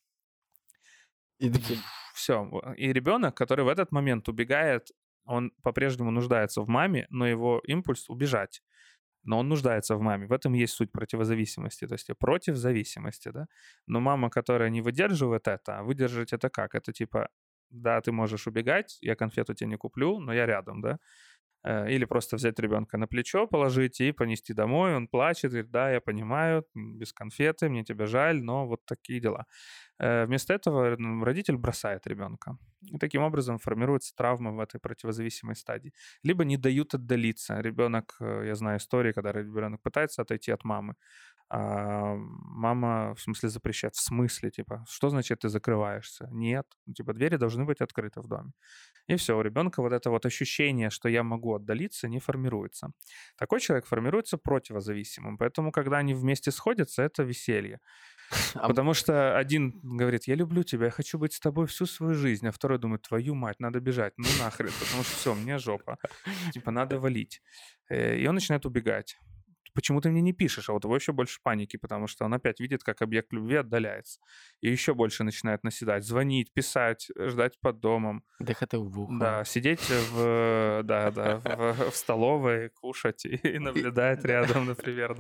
[1.39, 1.79] И такие...
[2.15, 2.47] Все.
[2.77, 4.91] И ребенок, который в этот момент убегает
[5.25, 8.63] он по-прежнему нуждается в маме, но его импульс убежать.
[9.25, 10.27] Но он нуждается в маме.
[10.27, 11.87] В этом есть суть противозависимости.
[11.87, 13.47] То есть я против зависимости, да.
[13.87, 16.75] Но мама, которая не выдерживает это, а выдержать это как?
[16.75, 17.29] Это типа,
[17.71, 20.99] да, ты можешь убегать, я конфету тебе не куплю, но я рядом, да.
[21.65, 24.97] Э, или просто взять ребенка на плечо, положить и понести домой.
[24.97, 29.47] Он плачет, говорит, да, я понимаю, без конфеты, мне тебя жаль, но вот такие дела.
[29.99, 32.59] Э, вместо этого родитель бросает ребенка.
[32.93, 35.93] И таким образом формируется травма в этой противозависимой стадии.
[36.25, 37.61] Либо не дают отдалиться.
[37.61, 40.95] Ребенок, э, я знаю истории, когда ребенок пытается отойти от мамы,
[41.55, 43.95] а мама, в смысле, запрещает.
[43.95, 46.29] В смысле, типа, что значит ты закрываешься?
[46.33, 46.67] Нет.
[46.87, 48.53] Ну, типа, двери должны быть открыты в доме.
[49.07, 52.93] И все, у ребенка вот это вот ощущение, что я могу отдалиться, не формируется.
[53.37, 55.37] Такой человек формируется противозависимым.
[55.37, 57.81] Поэтому, когда они вместе сходятся, это веселье.
[58.55, 62.47] Потому что один говорит, я люблю тебя, я хочу быть с тобой всю свою жизнь,
[62.47, 65.99] а второй думает, твою мать, надо бежать, ну нахрен, потому что все, мне жопа,
[66.53, 67.43] типа надо валить.
[67.89, 69.19] Э, и он начинает убегать
[69.75, 70.69] почему ты мне не пишешь?
[70.69, 74.21] А вот его еще больше паники, потому что он опять видит, как объект любви отдаляется.
[74.61, 78.25] И еще больше начинает наседать, звонить, писать, ждать под домом.
[78.41, 79.15] Дыхать в ухо.
[79.19, 85.15] Да, сидеть в, да, да, в, в столовой, кушать и наблюдать рядом, например.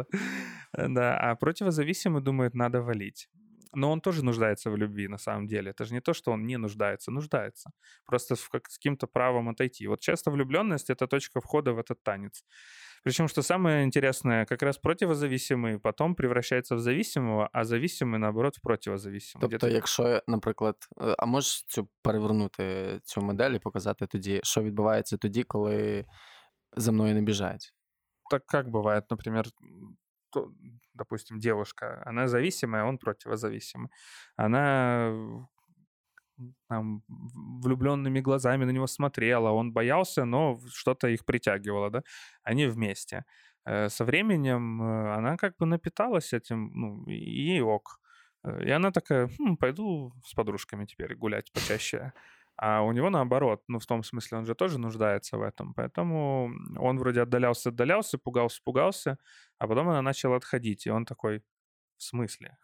[0.72, 0.88] Да.
[0.88, 1.18] да.
[1.18, 3.28] А противозависимый думает, надо валить
[3.73, 5.71] Но он тоже нуждается в любви, на самом деле.
[5.71, 7.69] Это же не то, что он не нуждается, нуждается.
[8.05, 9.87] Просто с каким-то правом отойти.
[9.87, 12.43] Вот часто влюбленность — это точка входа в этот танец.
[13.03, 18.61] Причем, что самое интересное, как раз противозависимый потом превращается в зависимого, а зависимий, наоборот, в
[18.61, 19.49] противозависимого.
[19.49, 20.75] Тобто, якщо, наприклад,
[21.17, 26.05] а можеш цю перевернути цю модель і показати тоді, що відбувається тоді, коли
[26.77, 27.73] за мною не біжать?
[28.31, 29.45] Так как бывает, например,
[30.29, 30.51] то,
[30.94, 33.90] допустим, девушка, она зависимая, он противозависимый.
[34.36, 35.12] Она
[36.68, 37.02] там,
[37.62, 42.02] влюбленными глазами на него смотрела, он боялся, но что-то их притягивало, да,
[42.42, 43.24] они вместе.
[43.64, 48.00] Э, со временем э, она как бы напиталась этим, ну, ей ок.
[48.44, 52.12] Э, и она такая, хм, пойду с подружками теперь гулять почаще.
[52.56, 55.74] А у него наоборот, ну, в том смысле, он же тоже нуждается в этом.
[55.74, 59.18] Поэтому он вроде отдалялся, отдалялся, пугался, пугался,
[59.58, 60.86] а потом она начала отходить.
[60.86, 61.42] И он такой,
[61.96, 62.58] в смысле?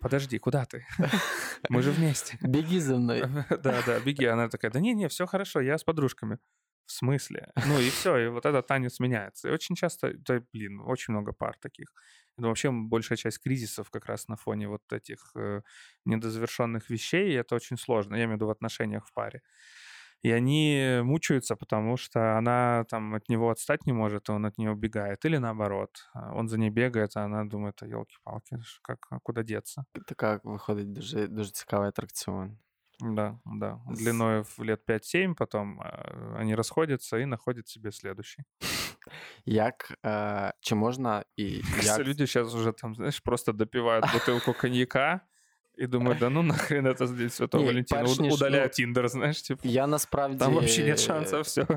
[0.00, 0.86] Подожди, куда ты?
[1.70, 2.36] Мы же вместе.
[2.42, 3.22] Беги за мной.
[3.48, 4.26] Да, да, беги.
[4.26, 6.38] Она такая, да не, не, все хорошо, я с подружками.
[6.86, 7.52] В смысле?
[7.66, 9.48] Ну и все, и вот этот танец меняется.
[9.48, 11.88] И очень часто, да, блин, очень много пар таких.
[12.36, 15.62] Ну, вообще большая часть кризисов как раз на фоне вот этих э,
[16.04, 19.40] недозавершенных вещей, и это очень сложно, я имею в виду в отношениях в паре.
[20.24, 24.70] И они мучаются, потому что она там от него отстать не может, он от нее
[24.70, 25.24] убегает.
[25.26, 29.42] Или наоборот, а, он за ней бегает, а она думает, а елки-палки, как, а куда
[29.42, 29.84] деться?
[29.94, 32.56] Это как виходить дуже, дуже цікавий аттракціон.
[33.01, 33.79] Да, да.
[33.87, 38.43] Длиной в лет 5-7, потом э, они расходятся и находят себе следующий.
[39.45, 41.99] Як, э, чи можна і як...
[41.99, 45.21] люди сейчас уже там, знаешь, просто допивают бутылку коньяка
[45.81, 49.61] и думают, да ну нахрен это здесь Святого Валентина, ніж, удаляю ну, Тіндер, знаєш, типу.
[49.63, 50.37] Я насправді...
[50.37, 51.67] Там взагалі нет шансу, все.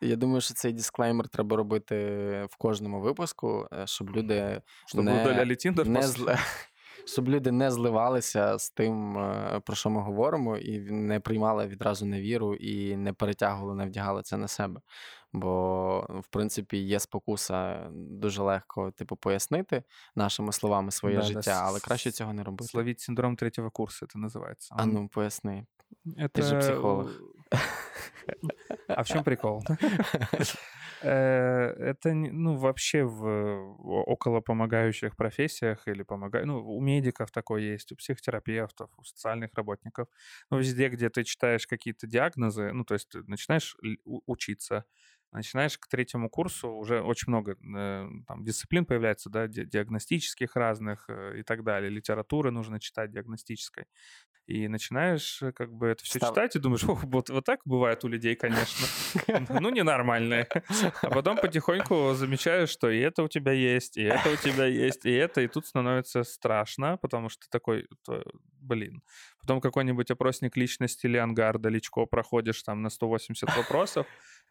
[0.00, 1.94] Я думаю, що цей дисклеймер треба робити
[2.50, 6.30] в кожному випуску, щоб люди Щоб не, удаляли Тіндер не, зл
[7.05, 12.05] щоб люди не зливалися з тим, е, про що ми говоримо, і не приймали відразу
[12.05, 14.81] невіру і не перетягували, не вдягали це на себе.
[15.33, 19.83] Бо, в принципі, є спокуса дуже легко, типу, пояснити
[20.15, 21.61] нашими словами своє да, життя, да.
[21.63, 22.69] але краще цього не робити.
[22.71, 24.75] Словіть синдром третього курсу, це називається.
[24.77, 25.65] А ну, поясни.
[26.05, 26.29] Это...
[26.29, 27.09] Ти же психолог.
[28.87, 29.63] А в чем прикол?
[31.01, 33.25] Э, это, ну, вообще в
[34.05, 40.09] около помогающих профессиях или помогаю, ну, у медиков такое есть, у психотерапевтов, у социальных работников,
[40.51, 44.83] ну, везде, где ты читаешь какие-то диагнозы, ну, то есть ты начинаешь учиться,
[45.31, 51.39] начинаешь к третьему курсу, уже очень много э, там, дисциплин появляется, да, диагностических разных э,
[51.39, 53.85] и так далее, литературы нужно читать диагностической.
[54.47, 56.31] И начинаешь как бы это все Став...
[56.31, 58.87] читать и думаешь, вот, вот так бывает у людей, конечно.
[59.59, 60.47] Ну, ненормальные.
[61.01, 65.05] А потом потихоньку замечаешь, что и это у тебя есть, и это у тебя есть,
[65.05, 67.87] и это, и тут становится страшно, потому что такой,
[68.61, 69.01] блин.
[69.41, 74.05] Потом какой-нибудь опросник личности или Ангарда, Личко проходишь там на 180 вопросов,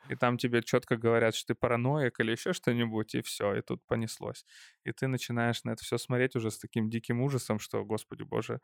[0.08, 3.86] и там тебе четко говорят, что ты параноик или еще что-нибудь, и все, и тут
[3.86, 4.44] понеслось.
[4.84, 8.60] И ты начинаешь на это все смотреть уже с таким диким ужасом, что, господи боже,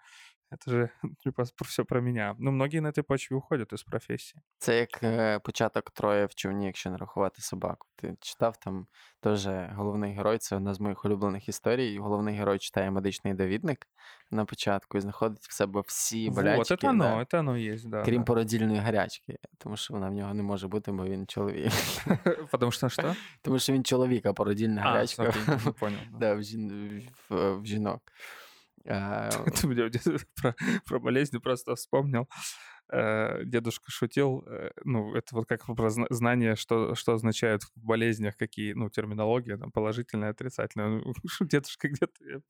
[0.50, 0.90] это же
[1.66, 2.34] все про меня.
[2.38, 4.40] Ну, многие на этой почве уходят из профессии.
[4.58, 7.88] Це як початок троє в човні, якщо не рахувати собаку.
[7.95, 8.87] Ти читав там
[9.19, 11.97] теж головний герой, це одна з моїх улюблених історій.
[11.97, 13.87] Головний герой читає медичний довідник
[14.31, 16.57] на початку і знаходить в себе всі болячки.
[16.57, 18.03] Вот, это оно, да, это оно есть, да.
[18.03, 18.25] Крім да.
[18.25, 21.71] породільної гарячки, тому що вона в нього не може бути, бо він чоловік.
[22.51, 23.15] Потому що що?
[23.41, 25.33] Тому що він чоловік, а породільна гарячка
[25.79, 26.41] понял, да, в,
[27.29, 28.01] в, в жінок.
[28.85, 30.53] Ты про,
[30.85, 32.27] про болезни просто вспомнил.
[32.91, 38.35] Э, дедушка шутил, э, ну, это вот как про знание, что, что означают в болезнях,
[38.35, 40.87] какие, ну, терминология, там, положительная, отрицательная.
[41.05, 42.41] Ну, дедушка где-то, я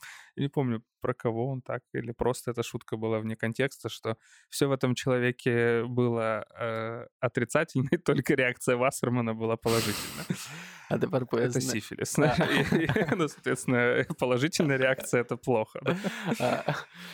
[0.43, 4.15] не помню, про кого он так, или просто эта шутка была вне контекста, что
[4.49, 10.25] все в этом человеке было э, отрицательной, только реакция Вассермана была положительная.
[10.89, 11.61] А тепер поясни.
[11.61, 12.17] Это сифилис.
[13.17, 15.79] Ну, соответственно, положительная реакция — это плохо.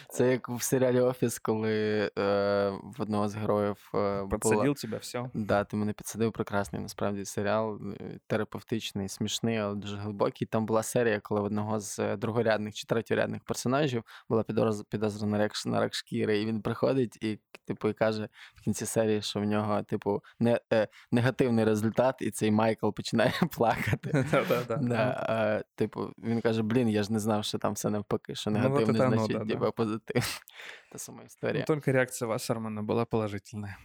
[0.09, 3.90] Це як в серіалі Офіс, коли в одного з героїв
[4.30, 5.30] Подсадил тебя, все.
[5.34, 7.80] Да, ти мене підсадив прекрасний, насправді, серіал
[8.26, 10.46] терапевтичний, смішний, але дуже глибокий.
[10.46, 14.42] Там була серія, коли в одного з другорядних чи третьорядних персонажів була
[14.88, 15.28] підозра
[15.66, 19.44] на рак шкіри, і він приходить і, типу, і каже в кінці серії, що в
[19.44, 20.22] нього, типу,
[21.11, 24.26] негативний результат, і цей Майкл починає плакати.
[24.80, 28.98] Да, Типу, він каже: блін, я ж не знав, що там все навпаки, що негативне
[28.98, 30.22] ну, значить оно, типу, позитивне.
[30.92, 31.64] Та сама історія.
[31.68, 33.77] Ну, Тільки реакція Вассермана була положительна.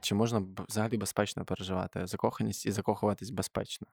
[0.00, 3.86] Чи можна взагалі безпечно переживати закоханість і закохуватись безпечно?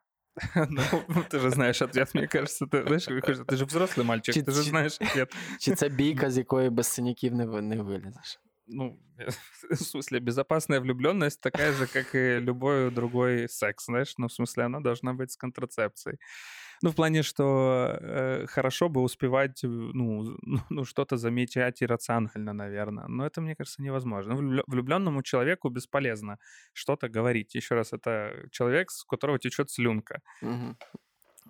[1.09, 3.07] Ну, ти ж знаєш ответ, мені кажется, ти, знаєш,
[3.47, 5.35] ти ж взрослий мальчик, ти ж знаєш ответ.
[5.59, 8.39] Чи це бійка, з якої без синяків не, не вилізеш?
[8.69, 8.99] ну,
[9.69, 14.65] в смысле, безопасная влюбленность такая же, как и любой другой секс, знаешь, ну, в смысле,
[14.65, 16.17] она должна быть с контрацепцией.
[16.84, 20.36] Ну, в плане, что э, хорошо бы успевать, ну,
[20.70, 23.06] ну, что-то замечать иррационально, наверное.
[23.08, 24.34] Но это, мне кажется, невозможно.
[24.66, 26.38] Влюбленному человеку бесполезно
[26.74, 27.54] что-то говорить.
[27.54, 30.20] Еще раз, это человек, с которого течет слюнка.
[30.42, 30.76] Угу.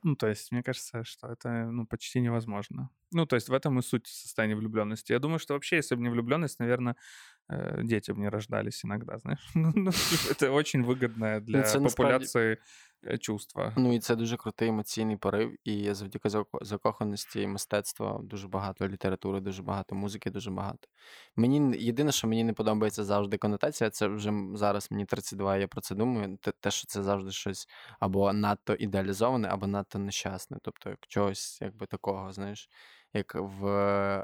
[0.04, 2.90] Ну, то есть, мне кажется, что это ну, почти невозможно.
[3.10, 5.12] Ну, то есть, в этом и суть состояния влюбленности.
[5.12, 6.94] Я думаю, что вообще, если бы не влюбленность, наверное,
[7.48, 9.50] э, дети бы не рождались иногда, знаешь.
[9.54, 12.58] Ну, ну, типа, это очень выгодное для популяции
[13.06, 13.72] э, чувство.
[13.76, 16.28] Ну і це дуже крутий емоційний порив, і завдяки
[16.60, 20.88] закоханості мистецтва дуже багато літератури, дуже багато музики, дуже багато.
[21.36, 25.80] Мені єдине, що мені не подобається завжди конотація, це вже зараз мені 32, я про
[25.80, 26.38] це думаю.
[26.60, 27.68] Те, що це завжди щось
[28.00, 30.58] або надто ідеалізоване, або надто нещасне.
[30.62, 32.68] Тобто як чогось якби такого, знаєш.
[33.13, 33.63] Як в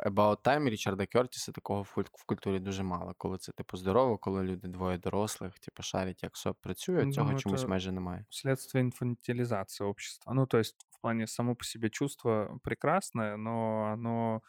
[0.06, 3.14] About Time Річарда Кертіса такого в куль- в культурі дуже мало.
[3.18, 7.26] Коли це типу здорово, коли люди двоє дорослих, типу шарять, як СОП працює, Ну, цього
[7.26, 8.26] думаю, чомусь це- майже немає.
[8.30, 10.34] Следствие инфантилизации общества.
[10.34, 14.42] Ну, то есть в плане само по себе чувство прекрасное, но оно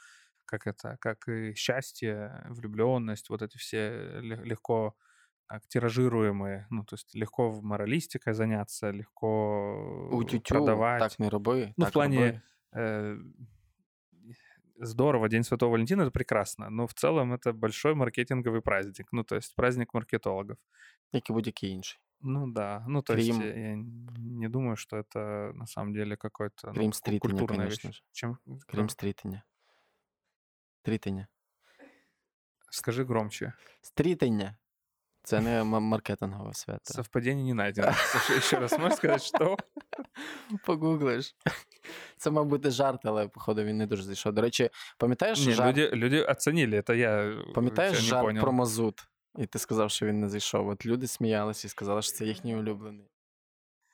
[0.44, 4.92] как это, как и счастье, влюбленность, вот эти все ле- легко
[5.48, 11.00] так, тиражируемые, ну, то есть легко в моралистикой заняться, легко У тютю продавать.
[11.00, 11.74] так не роби.
[11.76, 12.40] Ну, в так плане роби.
[12.72, 13.18] э,
[14.80, 19.36] здорово, День Святого Валентина это прекрасно, но в целом это большой маркетинговый праздник, ну, то
[19.36, 20.56] есть праздник маркетологов.
[21.12, 22.00] як і будь-який інший.
[22.20, 23.76] Ну да, ну то Крім- есть я я
[24.18, 27.96] не думаю, что это на самом деле какой-то ну, Крім ку- стрітення, культурная конечно вещь.
[27.98, 28.04] ж.
[28.12, 28.38] Чем?
[28.66, 29.42] Крім стрітення.
[30.82, 31.26] Стрітення.
[32.70, 33.52] Скажи громче.
[33.80, 34.56] Стрітення.
[35.22, 36.94] Це не м- маркетингове свято.
[36.94, 37.92] Совпадение не найдено.
[37.96, 39.56] Слушай, еще раз можешь сказать, что?
[40.64, 41.36] Погуглиш.
[42.16, 44.32] Це, мав бути жарт, але походу він не дуже зайшов.
[44.32, 48.24] До речі, пам'ятаєш Не, жарт, люди, люди оценили, это я э, пам'ятаєш всё не жарт
[48.24, 48.42] понял.
[48.42, 49.08] про мазут?
[49.38, 50.68] І ти сказав, що він не зайшов.
[50.68, 53.09] От люди сміялися і сказали, що це їхній улюблений.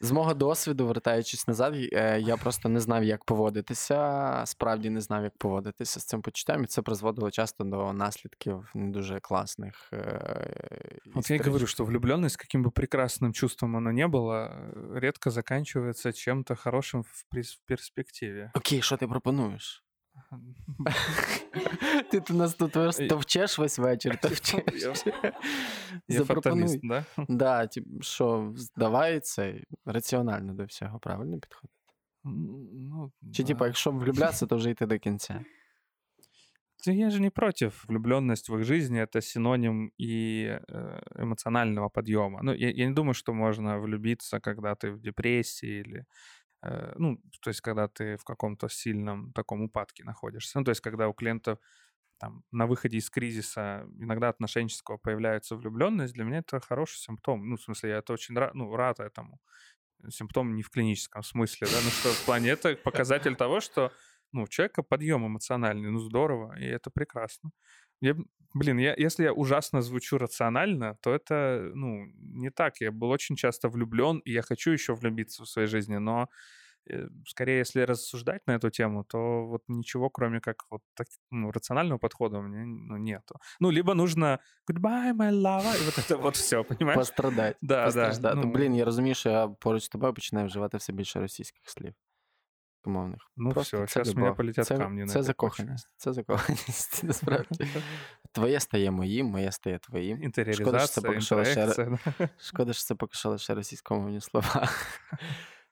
[0.04, 4.42] З мого досвіду, вертаючись назад, е, я просто не знав, як поводитися.
[4.46, 8.90] Справді не знав, як поводитися з цим почуттям, і це призводило часто до наслідків не
[8.90, 9.90] дуже класних.
[9.92, 11.46] е, Вот я и історичних.
[11.46, 17.02] говорю, что влюбленность, каким бы прекрасным чувством оно не было, э, редко заканчивается чем-то хорошим
[17.02, 18.50] в прес- в перспективе.
[18.54, 19.84] Окей, що ти пропонуєш?
[22.10, 23.08] Ти тут нас тут весь Ей.
[23.08, 25.04] товчеш весь вечір, товчеш.
[26.08, 26.80] Я фаталист, Запропонуй.
[26.82, 27.04] да?
[27.28, 31.70] Да, тип, що здавай це раціонально до всього, правильно підходить?
[32.26, 33.46] М, Ну, Чи да.
[33.46, 35.44] типа, якщо влюблятися, то вже йти до кінця.
[36.86, 37.84] Да Я же не против.
[37.88, 42.40] Влюбленность в их жизни это синоним и э, эмоционального подъема.
[42.42, 46.04] Ну, я, я не думаю, что можно влюбиться, когда ты в депрессии или э,
[46.63, 50.57] ну, то есть, когда ты в каком-то сильном таком упадке находишься.
[50.59, 51.59] Ну, то есть, когда у клиентов
[52.19, 57.47] там, на выходе из кризиса иногда отношенческого появляется влюбленность, для меня это хороший симптом.
[57.47, 59.39] Ну, в смысле, я это очень рад, ну, рад этому.
[60.09, 63.91] Симптом не в клиническом смысле, да, ну что в плане это показатель того, что
[64.31, 67.51] ну, у человека подъем эмоциональный, ну здорово, и это прекрасно.
[68.00, 68.24] Я, б-
[68.54, 72.80] блин, я, если я ужасно звучу рационально, то это, ну, не так.
[72.80, 76.28] Я был очень часто влюблен, и я хочу еще влюбиться в своей жизни, но
[76.90, 81.50] э, скорее, если рассуждать на эту тему, то вот ничего, кроме как вот так, ну,
[81.50, 83.34] рационального подхода у меня ну, нету.
[83.60, 86.98] Ну, либо нужно goodbye, my love, и вот это вот все, понимаешь?
[86.98, 87.56] Пострадати.
[87.62, 87.84] Да, да.
[87.84, 88.36] постраждати.
[88.36, 91.94] ну, Блін, я розумію, що я поруч з тобою починаю вживати все більше російських слів.
[92.84, 93.20] Мовних.
[93.36, 94.36] Ну Просто все, це сейчас меня любов.
[94.36, 95.90] полетят це, камни на Це этой закоханість.
[95.96, 97.68] Це закоханість, насправді.
[98.32, 100.16] Твоє стає моїм, моє стає твоїм.
[100.32, 101.98] Шкода, що це Интериоризация, поки що лише интеракция.
[102.18, 102.28] да.
[102.38, 104.68] Шкода, що це поки що лише російськомовні слова.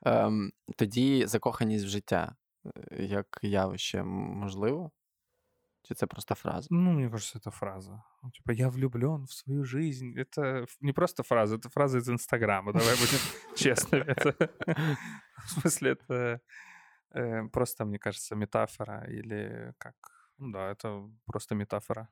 [0.02, 2.34] Ем, тоді закоханість в життя
[2.92, 4.90] е, як явище м- можливо?
[5.82, 6.68] Чи це просто фраза?
[6.70, 8.02] Ну, мне кажется, это фраза.
[8.22, 10.06] Ну, Типа, я влюблен в свою жизнь.
[10.16, 12.72] Это ф- не просто фраза, это фраза из Инстаграма.
[12.72, 13.18] Давай будем
[13.56, 14.04] честными.
[14.04, 14.48] Это-
[15.46, 16.38] В смысле, это э,
[17.51, 19.95] просто, мне кажется, метафора или как...
[20.37, 22.09] Ну да, это просто метафора.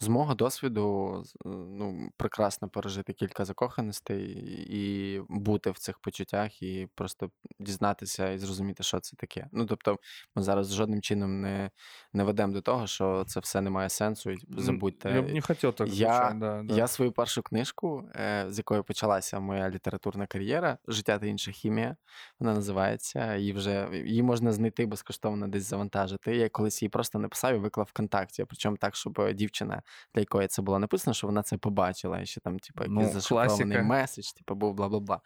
[0.00, 1.14] З мого досвіду,
[1.46, 4.22] е, ну, прекрасно пережити кілька закоханостей
[4.68, 9.46] і бути в цих почуттях, і просто дізнатися і зрозуміти, що це таке.
[9.52, 9.98] Ну, тобто,
[10.34, 11.70] ми зараз жодним чином не,
[12.12, 15.10] не ведемо до того, що це все не має сенсу, і забудьте.
[15.10, 16.62] Я бы не хотел так Я- да.
[16.64, 16.74] да.
[16.74, 21.96] Я свою першу книжку, е, з якої почалася моя літературна кар'єра Життя та інша хімія.
[22.40, 23.36] Вона називається.
[23.36, 26.36] Її вже її можна знайти безкоштовно десь завантажити.
[26.36, 28.44] Я колись її просто написав і виклав ВКонтакті.
[28.44, 29.82] Причому так, щоб дівчина,
[30.14, 33.12] для якої це було написано, що вона це побачила, і ще там, типу, якийсь Ну,
[33.12, 35.20] зашифрований меседж, типу, був бла бла бла.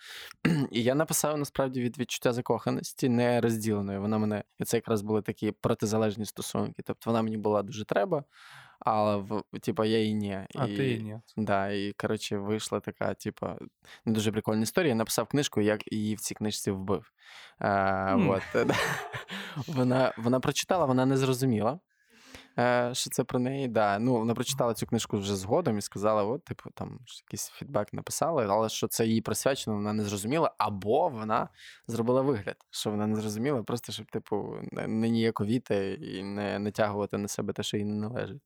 [0.70, 3.98] І я написав насправді від відчуття закоханості не розділеної.
[3.98, 6.82] Вона мене, і це якраз були такі протизалежні стосунки.
[6.86, 8.24] Тобто вона мені була дуже треба,
[8.80, 9.24] але
[9.62, 10.38] типу, я їй ні.
[10.54, 11.20] А ты и нет.
[11.36, 13.56] Да, і коротше, вийшла така, типа,
[14.04, 14.88] не дуже прикольна історія.
[14.88, 17.12] Я написав книжку, як її в цій книжці вбив.
[17.58, 18.30] А, Мгм.
[18.30, 18.66] от, е,
[19.66, 21.80] вона, вона прочитала, вона не зрозуміла.
[22.58, 23.68] Е, Що це про неї?
[23.68, 23.98] Да.
[23.98, 28.46] Ну, вона прочитала цю книжку вже згодом і сказала: от, типу, там якийсь фідбек написала,
[28.50, 31.48] але що це їй присвячено, вона не зрозуміла, або вона
[31.86, 37.28] зробила вигляд, що вона не зрозуміла, просто щоб, типу, не, ніяковіти і не натягувати на
[37.28, 38.42] себе те, що їй не належить.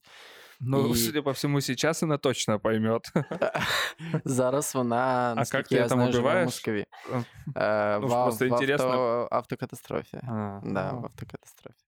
[0.60, 3.12] Ну, І- судя по всему, сейчас она точно поймет.
[4.24, 6.44] Зараз вона, наскільки ти я там знаю, в?
[6.44, 6.86] Москві.
[7.12, 7.24] Е,
[7.56, 8.86] Е, ну, в, просто в інтересно.
[8.88, 10.16] авто, автокатастрофі.
[10.22, 11.83] А, Да, ну, в автокатастрофі.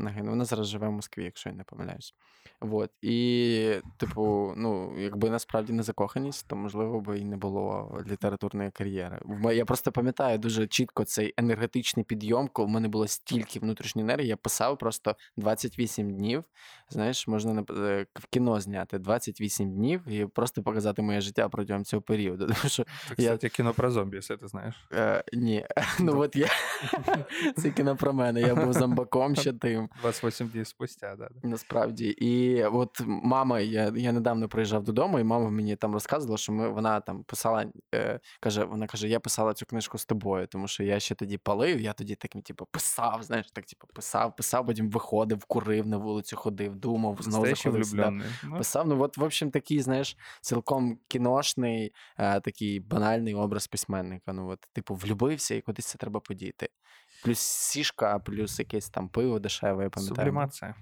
[0.00, 0.30] Нагинув.
[0.30, 2.14] Вона зараз живе в Москві, якщо я не помиляюсь.
[2.60, 2.90] Вот.
[3.02, 9.20] І, типу, ну, якби насправді не закоханість, то можливо би і не було літературної кар'єри.
[9.54, 14.28] Я просто пам'ятаю дуже чітко цей енергетичний підйом, коли в мене було стільки внутрішньої енергії.
[14.28, 16.44] Я писав просто 28 днів.
[16.90, 22.02] Знаєш, можна е, в кіно зняти 28 днів і просто показати моє життя протягом цього
[22.02, 22.46] періоду.
[22.60, 24.86] Тому що Я- кстати, кино про зомби, если ты знаешь.
[24.92, 25.66] Е, ні,
[26.00, 26.48] ну от я
[27.56, 28.40] це кіно про мене.
[28.40, 29.88] Я був зомбаком ще тим.
[30.00, 31.28] 28 дней спустя, да.
[31.42, 36.52] Насправді, і от мама, я, я недавно приїжджав додому, і мама мені там розказувала, що
[36.52, 40.68] ми вона там писала, е, каже, вона каже: я писала цю книжку з тобою, тому
[40.68, 44.66] що я ще тоді палив, я тоді так, типу, писав, знаєш, так, типу, писав, писав,
[44.66, 48.10] потім виходив, курив на вулицю, ходив, думав, знову заходив сюди.
[48.44, 54.32] Ну, Писав, ну от, в общем, такий, знаєш, цілком кіношний, е, такий банальний образ письменника.
[54.32, 56.68] Ну, от, типу, влюбився і кудись це треба подіти.
[57.24, 60.16] Плюс сішка, плюс якесь там пиво дешеве, я пам'ятаю.
[60.16, 60.74] Сублимация.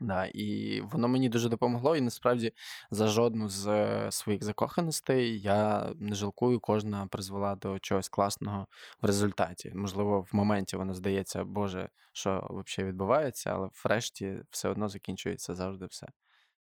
[0.00, 2.52] Да, і воно мені дуже допомогло, і насправді
[2.90, 8.66] за жодну з е, своїх закоханостей я не жалкую, кожна призвела до чогось класного
[9.02, 9.72] в результаті.
[9.74, 15.86] Можливо, в моменті воно здається, Боже, що взагалі відбувається, але врешті все одно закінчується завжди
[15.86, 16.06] все.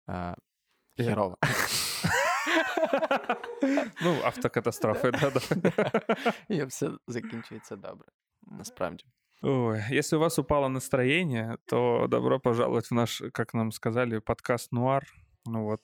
[0.08, 0.36] Е,
[0.96, 1.36] Херово.
[4.02, 6.32] Ну, автокатастрофы, да-да.
[6.48, 8.08] І все закінчується добре.
[8.46, 9.04] Насправді.
[9.42, 14.72] Ой, если у вас упало настроение, то добро пожаловать в наш, как нам сказали, подкаст
[14.72, 15.04] «Нуар».
[15.46, 15.80] Ну вот,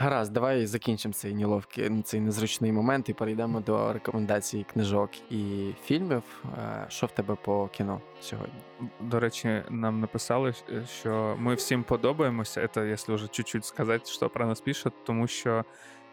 [0.00, 6.22] Гаразд, давай закінчимо цей неловкий, цей незручний момент і перейдемо до рекомендацій книжок і фільмів.
[6.58, 8.54] Е, Що в тебе по кіно сьогодні?
[9.00, 12.68] До речі, нам написали, е, що ми всім подобаємося.
[12.68, 15.64] Це, якщо вже чуть-чуть сказати, що про нас пишуть, тому що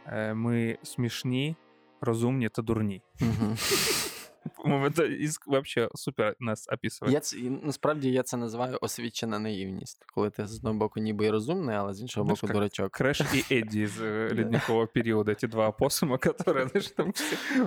[0.08, 1.56] е, ми смішні,
[2.02, 3.02] розумні та дурні.
[3.20, 3.58] Мгм.
[4.57, 7.13] По-моєму, це із- вообще супер нас описує.
[7.13, 11.27] Я це, і насправді я це називаю освічена наївність, коли ти з одного боку ніби
[11.27, 13.01] і розумний, але з іншого Знаєш, боку як дурачок.
[13.01, 14.35] Крэш и Эдди из э, Да.
[14.35, 17.13] ледникового периода, эти два опоссума, которые, знаешь, там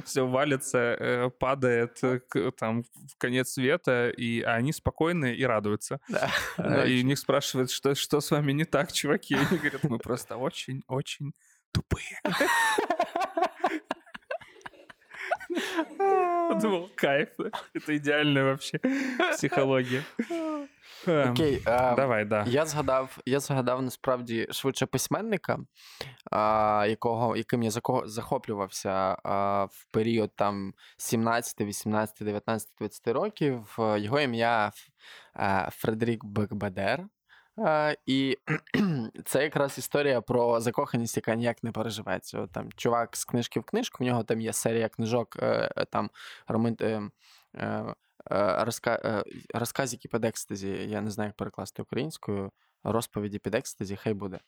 [0.04, 5.46] все, валится, э, падает э, к- там в конец света, и а они спокойные и
[5.46, 6.00] радуются.
[6.10, 6.30] Да.
[6.58, 9.34] Э, И у них спрашивают, что, что с вами не так, чуваки?
[9.36, 11.32] И они говорят, мы просто очень-очень
[11.72, 12.20] тупые.
[16.49, 17.29] Подумал, кайф.
[17.75, 18.79] Это идеальная вообще
[19.33, 20.03] психология.
[21.07, 22.45] Окей, Давай, да.
[22.47, 25.59] Я згадав, я згадав насправді швидше письменника,
[26.31, 27.71] а, якого, яким я
[28.05, 33.77] захоплювався а, в період там 17, 18, 19, 20 років.
[33.79, 34.73] Його ім'я
[35.37, 37.05] е, Фредерік Бекбедер.
[38.07, 38.39] І
[39.25, 42.41] це якраз історія про закоханість, яка ніяк не переживеться.
[42.41, 45.85] От Там чувак з книжки в книжку, в нього там є серія книжок, е, е,
[45.85, 46.11] там
[46.81, 47.03] е,
[47.55, 47.95] е,
[48.31, 49.01] е, розка...
[49.05, 52.51] е, розказики під екстазі, я не знаю, як перекласти українською.
[52.93, 54.39] Розповіді під екстазі, хай буде.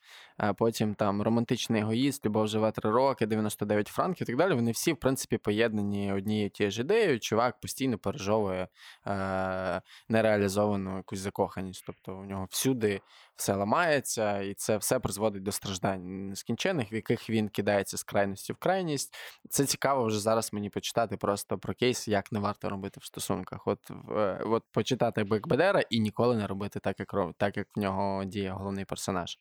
[0.57, 4.53] Потім там романтичний егоїст, любов живе три роки, 99 франків і так далі.
[4.53, 7.19] Вони всі, в принципі, поєднані однією тією ж ідеєю.
[7.19, 8.67] Чувак постійно пережовує
[9.07, 11.83] е, нереалізовану якусь закоханість.
[11.85, 13.01] Тобто у нього всюди
[13.41, 18.53] все ламається, і це все призводить до страждань нескінчених, в яких він кидається з крайності
[18.53, 19.15] в крайність.
[19.49, 23.67] Це цікаво вже зараз мені почитати просто про кейс, як не варто робити в стосунках.
[23.67, 27.79] От, в- е, от почитати Бекбедера і ніколи не робити так, як так, як в
[27.79, 29.39] нього діє головний персонаж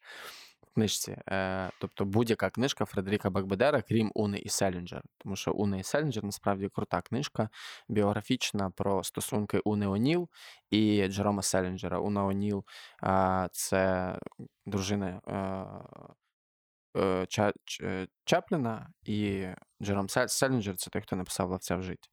[0.75, 1.17] книжці.
[1.29, 5.03] Е, тобто будь-яка книжка Фредеріка Бекбедера, крім Уни і Селінджер.
[5.19, 7.49] Тому що Уни і Селінджер насправді крута книжка,
[7.89, 10.29] біографічна про стосунки Уни Оніл
[10.71, 11.99] і Джерома Селінджера.
[11.99, 12.65] Уна Оніл
[13.05, 14.15] е, це
[14.67, 15.21] дружина.
[15.29, 17.53] Е, е, Ча-
[17.83, 19.47] е, Чапліна і
[19.83, 22.11] Джером Сел- Селінджер це той, хто написав Ловця в житті.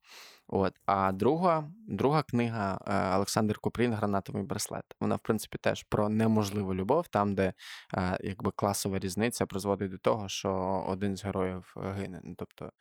[0.49, 0.73] От.
[0.85, 4.83] А друга, друга книга е, Олександр Купрін Гранатовий браслет.
[4.99, 7.53] Вона, в принципі, теж про неможливу любов, там, де
[7.93, 10.51] е, якби класова різниця призводить до того, що
[10.87, 12.21] один з героїв е, гине.
[12.23, 12.71] Ну, Тобто,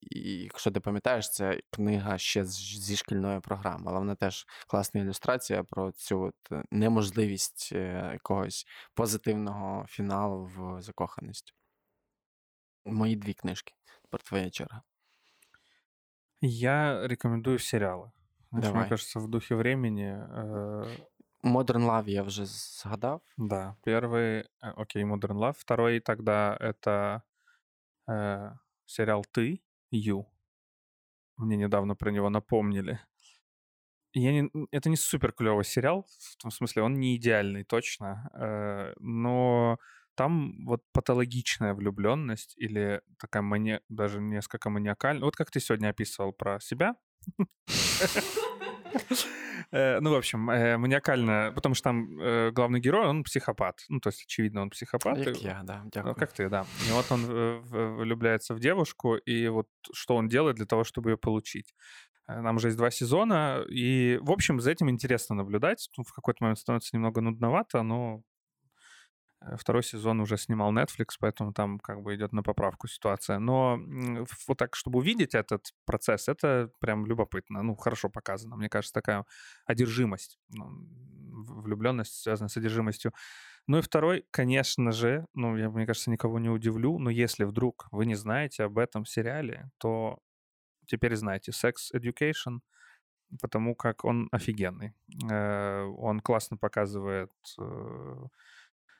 [0.00, 5.64] і якщо ти пам'ятаєш, це книга ще зі шкільної програми, але вона теж класна ілюстрація
[5.64, 7.72] про цю от неможливість
[8.12, 11.52] якогось позитивного фіналу в закоханості.
[12.84, 13.72] Мої дві книжки.
[14.02, 14.82] Тепер твоя черга.
[16.44, 18.10] Я рекомендую сериалы.
[18.50, 18.80] Знаешь, Давай.
[18.80, 20.12] мне кажется, в духе времени...
[20.12, 20.84] э,
[21.44, 23.20] Modern Love я вже згадав.
[23.36, 25.54] да, первый, э, окей, Modern Love.
[25.56, 27.22] Второй тогда это
[28.08, 28.50] э,
[28.86, 29.62] сериал «Ты»,
[29.92, 30.26] Ю.
[31.36, 32.98] Мне недавно про него напомнили.
[34.12, 38.94] Я не, это не супер клевый сериал, в том смысле, он не идеальный, точно, э,
[38.98, 39.78] но
[40.14, 43.80] там вот патологичная влюбленность или такая мани...
[43.88, 45.24] даже несколько маниакальная.
[45.24, 46.96] Вот как ты сегодня описывал про себя.
[49.70, 53.84] Э, ну, в общем, э, маниакально, потому что там э, главный герой, он психопат.
[53.88, 55.24] Ну, то есть, очевидно, он психопат.
[55.24, 56.66] Как я, да, Ну, как ты, да.
[56.88, 57.24] И вот он
[57.96, 61.74] влюбляется в девушку, и вот что он делает для того, чтобы ее получить.
[62.28, 65.88] Нам же есть два сезона, и, в общем, за этим интересно наблюдать.
[65.96, 68.22] В какой-то момент становится немного нудновато, но
[69.56, 73.38] второй сезон уже снимал Netflix, поэтому там как бы идет на поправку ситуация.
[73.38, 73.78] Но
[74.46, 77.62] вот так, чтобы увидеть этот процесс, это прям любопытно.
[77.62, 78.56] Ну, хорошо показано.
[78.56, 79.24] Мне кажется, такая
[79.66, 80.68] одержимость, ну,
[81.62, 83.12] влюбленность связана с одержимостью.
[83.68, 87.86] Ну и второй, конечно же, ну, я, мне кажется, никого не удивлю, но если вдруг
[87.92, 90.18] вы не знаете об этом сериале, то
[90.86, 91.52] теперь знаете.
[91.52, 92.60] Sex Education,
[93.40, 94.94] потому как он офигенный.
[95.30, 98.26] Э, он классно показывает э,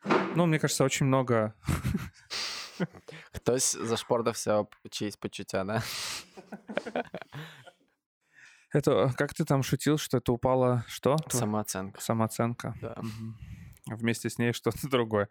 [0.05, 1.55] ну, мне кажется, очень много.
[3.33, 3.77] Хтось
[4.47, 5.83] об чиїсь почуття, да?
[8.75, 11.17] Это, как ты там шутил, что это упала что?
[11.29, 12.01] Самооценка.
[12.01, 12.75] Самооценка.
[12.81, 12.97] Да.
[13.87, 15.29] Вместе с ней что-то другое.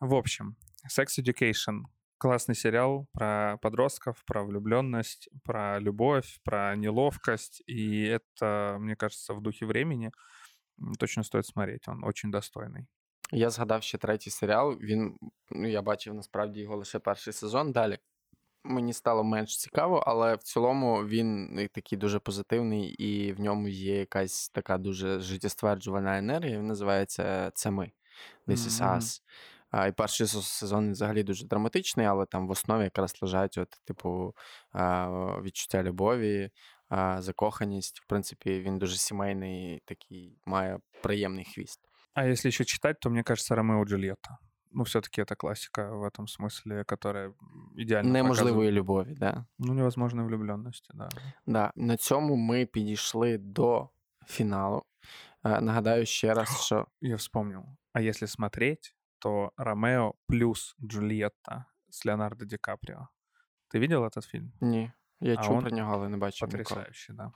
[0.00, 0.56] В общем,
[0.88, 1.84] Sex Education.
[2.18, 7.62] Классный сериал про подростков, про влюбленность, про любовь, про неловкость.
[7.66, 10.10] И это, мне кажется, в духе времени
[10.98, 11.86] точно стоит смотреть.
[11.86, 12.88] Он очень достойный.
[13.34, 14.78] Я згадав ще третій серіал.
[14.80, 15.18] Він,
[15.50, 17.72] ну, я бачив насправді його лише перший сезон.
[17.72, 17.98] Далі
[18.64, 23.98] мені стало менш цікаво, але в цілому він такий дуже позитивний, і в ньому є
[23.98, 26.58] якась така дуже життєстверджувальна енергія.
[26.58, 27.92] Він називається Це ми.
[28.46, 29.20] This is us.
[29.70, 34.34] А, І перший сезон взагалі дуже драматичний, але там в основі якраз лежать от, типу,
[35.42, 36.50] відчуття любові,
[37.18, 38.00] закоханість.
[38.00, 41.80] В принципі, він дуже сімейний, такий має приємний хвіст.
[42.13, 44.37] А если еще читать, то, мне кажется, Ромео и Джульетта.
[44.71, 47.33] Ну, все-таки это классика в этом смысле, которая
[47.75, 49.45] идеально Неможливої любові, да.
[49.59, 51.09] Ну, невозможної влюбленності, да.
[51.45, 51.71] Да.
[51.75, 53.89] На цьому ми підійшли до
[54.27, 54.83] фіналу.
[55.43, 56.87] Нагадаю ще раз, що.
[57.01, 57.63] Я вспомнил.
[57.93, 63.07] А если смотреть, то Ромео плюс Джульетта с Леонардо Ди Каприо.
[63.73, 64.51] Ты видел этот фильм?
[64.61, 64.91] Ні.
[65.21, 66.49] Я а чув про нього, але не бачив.
[66.49, 67.31] Потрясаючий, да.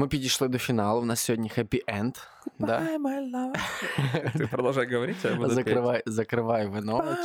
[0.00, 1.00] Ми підійшли до фіналу.
[1.00, 2.16] У нас сьогодні хеппі енд.
[2.58, 2.80] Да?
[2.80, 3.54] my love.
[4.38, 7.16] Ти продовжай говорити, я буду Закривай, закривай вино.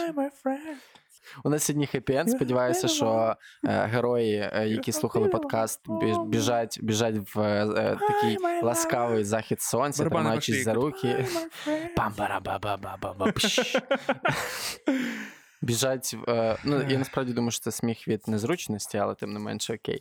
[1.43, 2.29] У нас сьогодні хеппі енд.
[2.29, 5.81] Сподіваюся, що е, герої, е, які слухали подкаст,
[6.27, 11.25] біжать біжать в е, такий ласкавий захід сонця, тримаючись за руки.
[11.95, 13.33] пам ба ба ба ба ба
[15.61, 16.15] Біжать.
[16.27, 19.99] Е, ну, я насправді думаю, що це сміх від незручності, але тим не менше окей.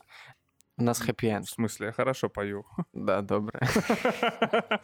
[0.78, 1.46] У нас хэппи-энд.
[1.46, 2.66] В смысле, я хорошо пою.
[2.94, 3.60] Да, добре.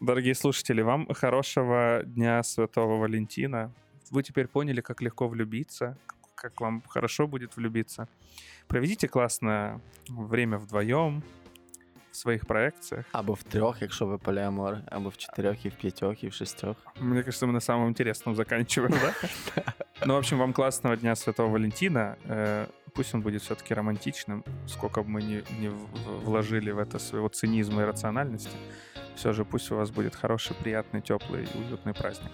[0.00, 3.70] Дорогие слушатели, вам хорошего Дня Святого Валентина.
[4.10, 5.96] Вы теперь поняли, как легко влюбиться,
[6.34, 8.08] как вам хорошо будет влюбиться.
[8.66, 11.22] Проведите классное время вдвоем,
[12.10, 13.04] в своих проекциях.
[13.12, 16.76] Або в трех, якщо ви поліамор, або в чотирьох, і в п'ятьох, і в шестьох.
[17.00, 19.14] Мне кажется, мы на самом интересном заканчиваем, да?
[20.06, 22.16] Ну, в общем, вам классного Дня Святого Валентина.
[22.94, 25.70] Э, пусть он будет все-таки романтичным, сколько бы мы ни, ни
[26.24, 28.56] вложили в это своего цинизма и рациональности,
[29.16, 32.32] все же пусть у вас будет хороший, приятный, теплый и уютный праздник.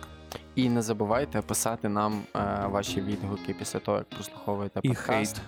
[0.55, 5.37] І не забувайте писати нам е, ваші відгуки після того, як прослуховуєте і подкаст.
[5.37, 5.41] Хейт.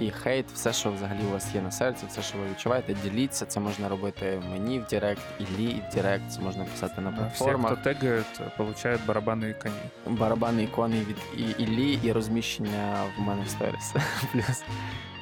[0.00, 3.46] І хейт, все, що взагалі у вас є на серці, все, що ви відчуваєте, діліться.
[3.46, 7.72] Це можна робити мені в Директ, Іллі в Директ, це можна писати на платформах.
[7.72, 8.24] Всі, хто тегає,
[8.56, 10.16] получають барабани коні.
[10.18, 13.94] Барабани і коні від Іллі і розміщення в мене в сторіс.
[14.32, 14.62] Плюс.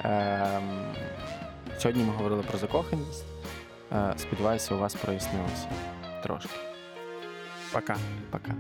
[0.05, 0.95] Ем,
[1.79, 3.25] сьогодні ми говорили про закоханість.
[3.93, 5.69] Е, сподіваюся, у вас прояснилося
[6.23, 6.51] трошки.
[7.73, 7.97] Пока.
[8.31, 8.55] Пока.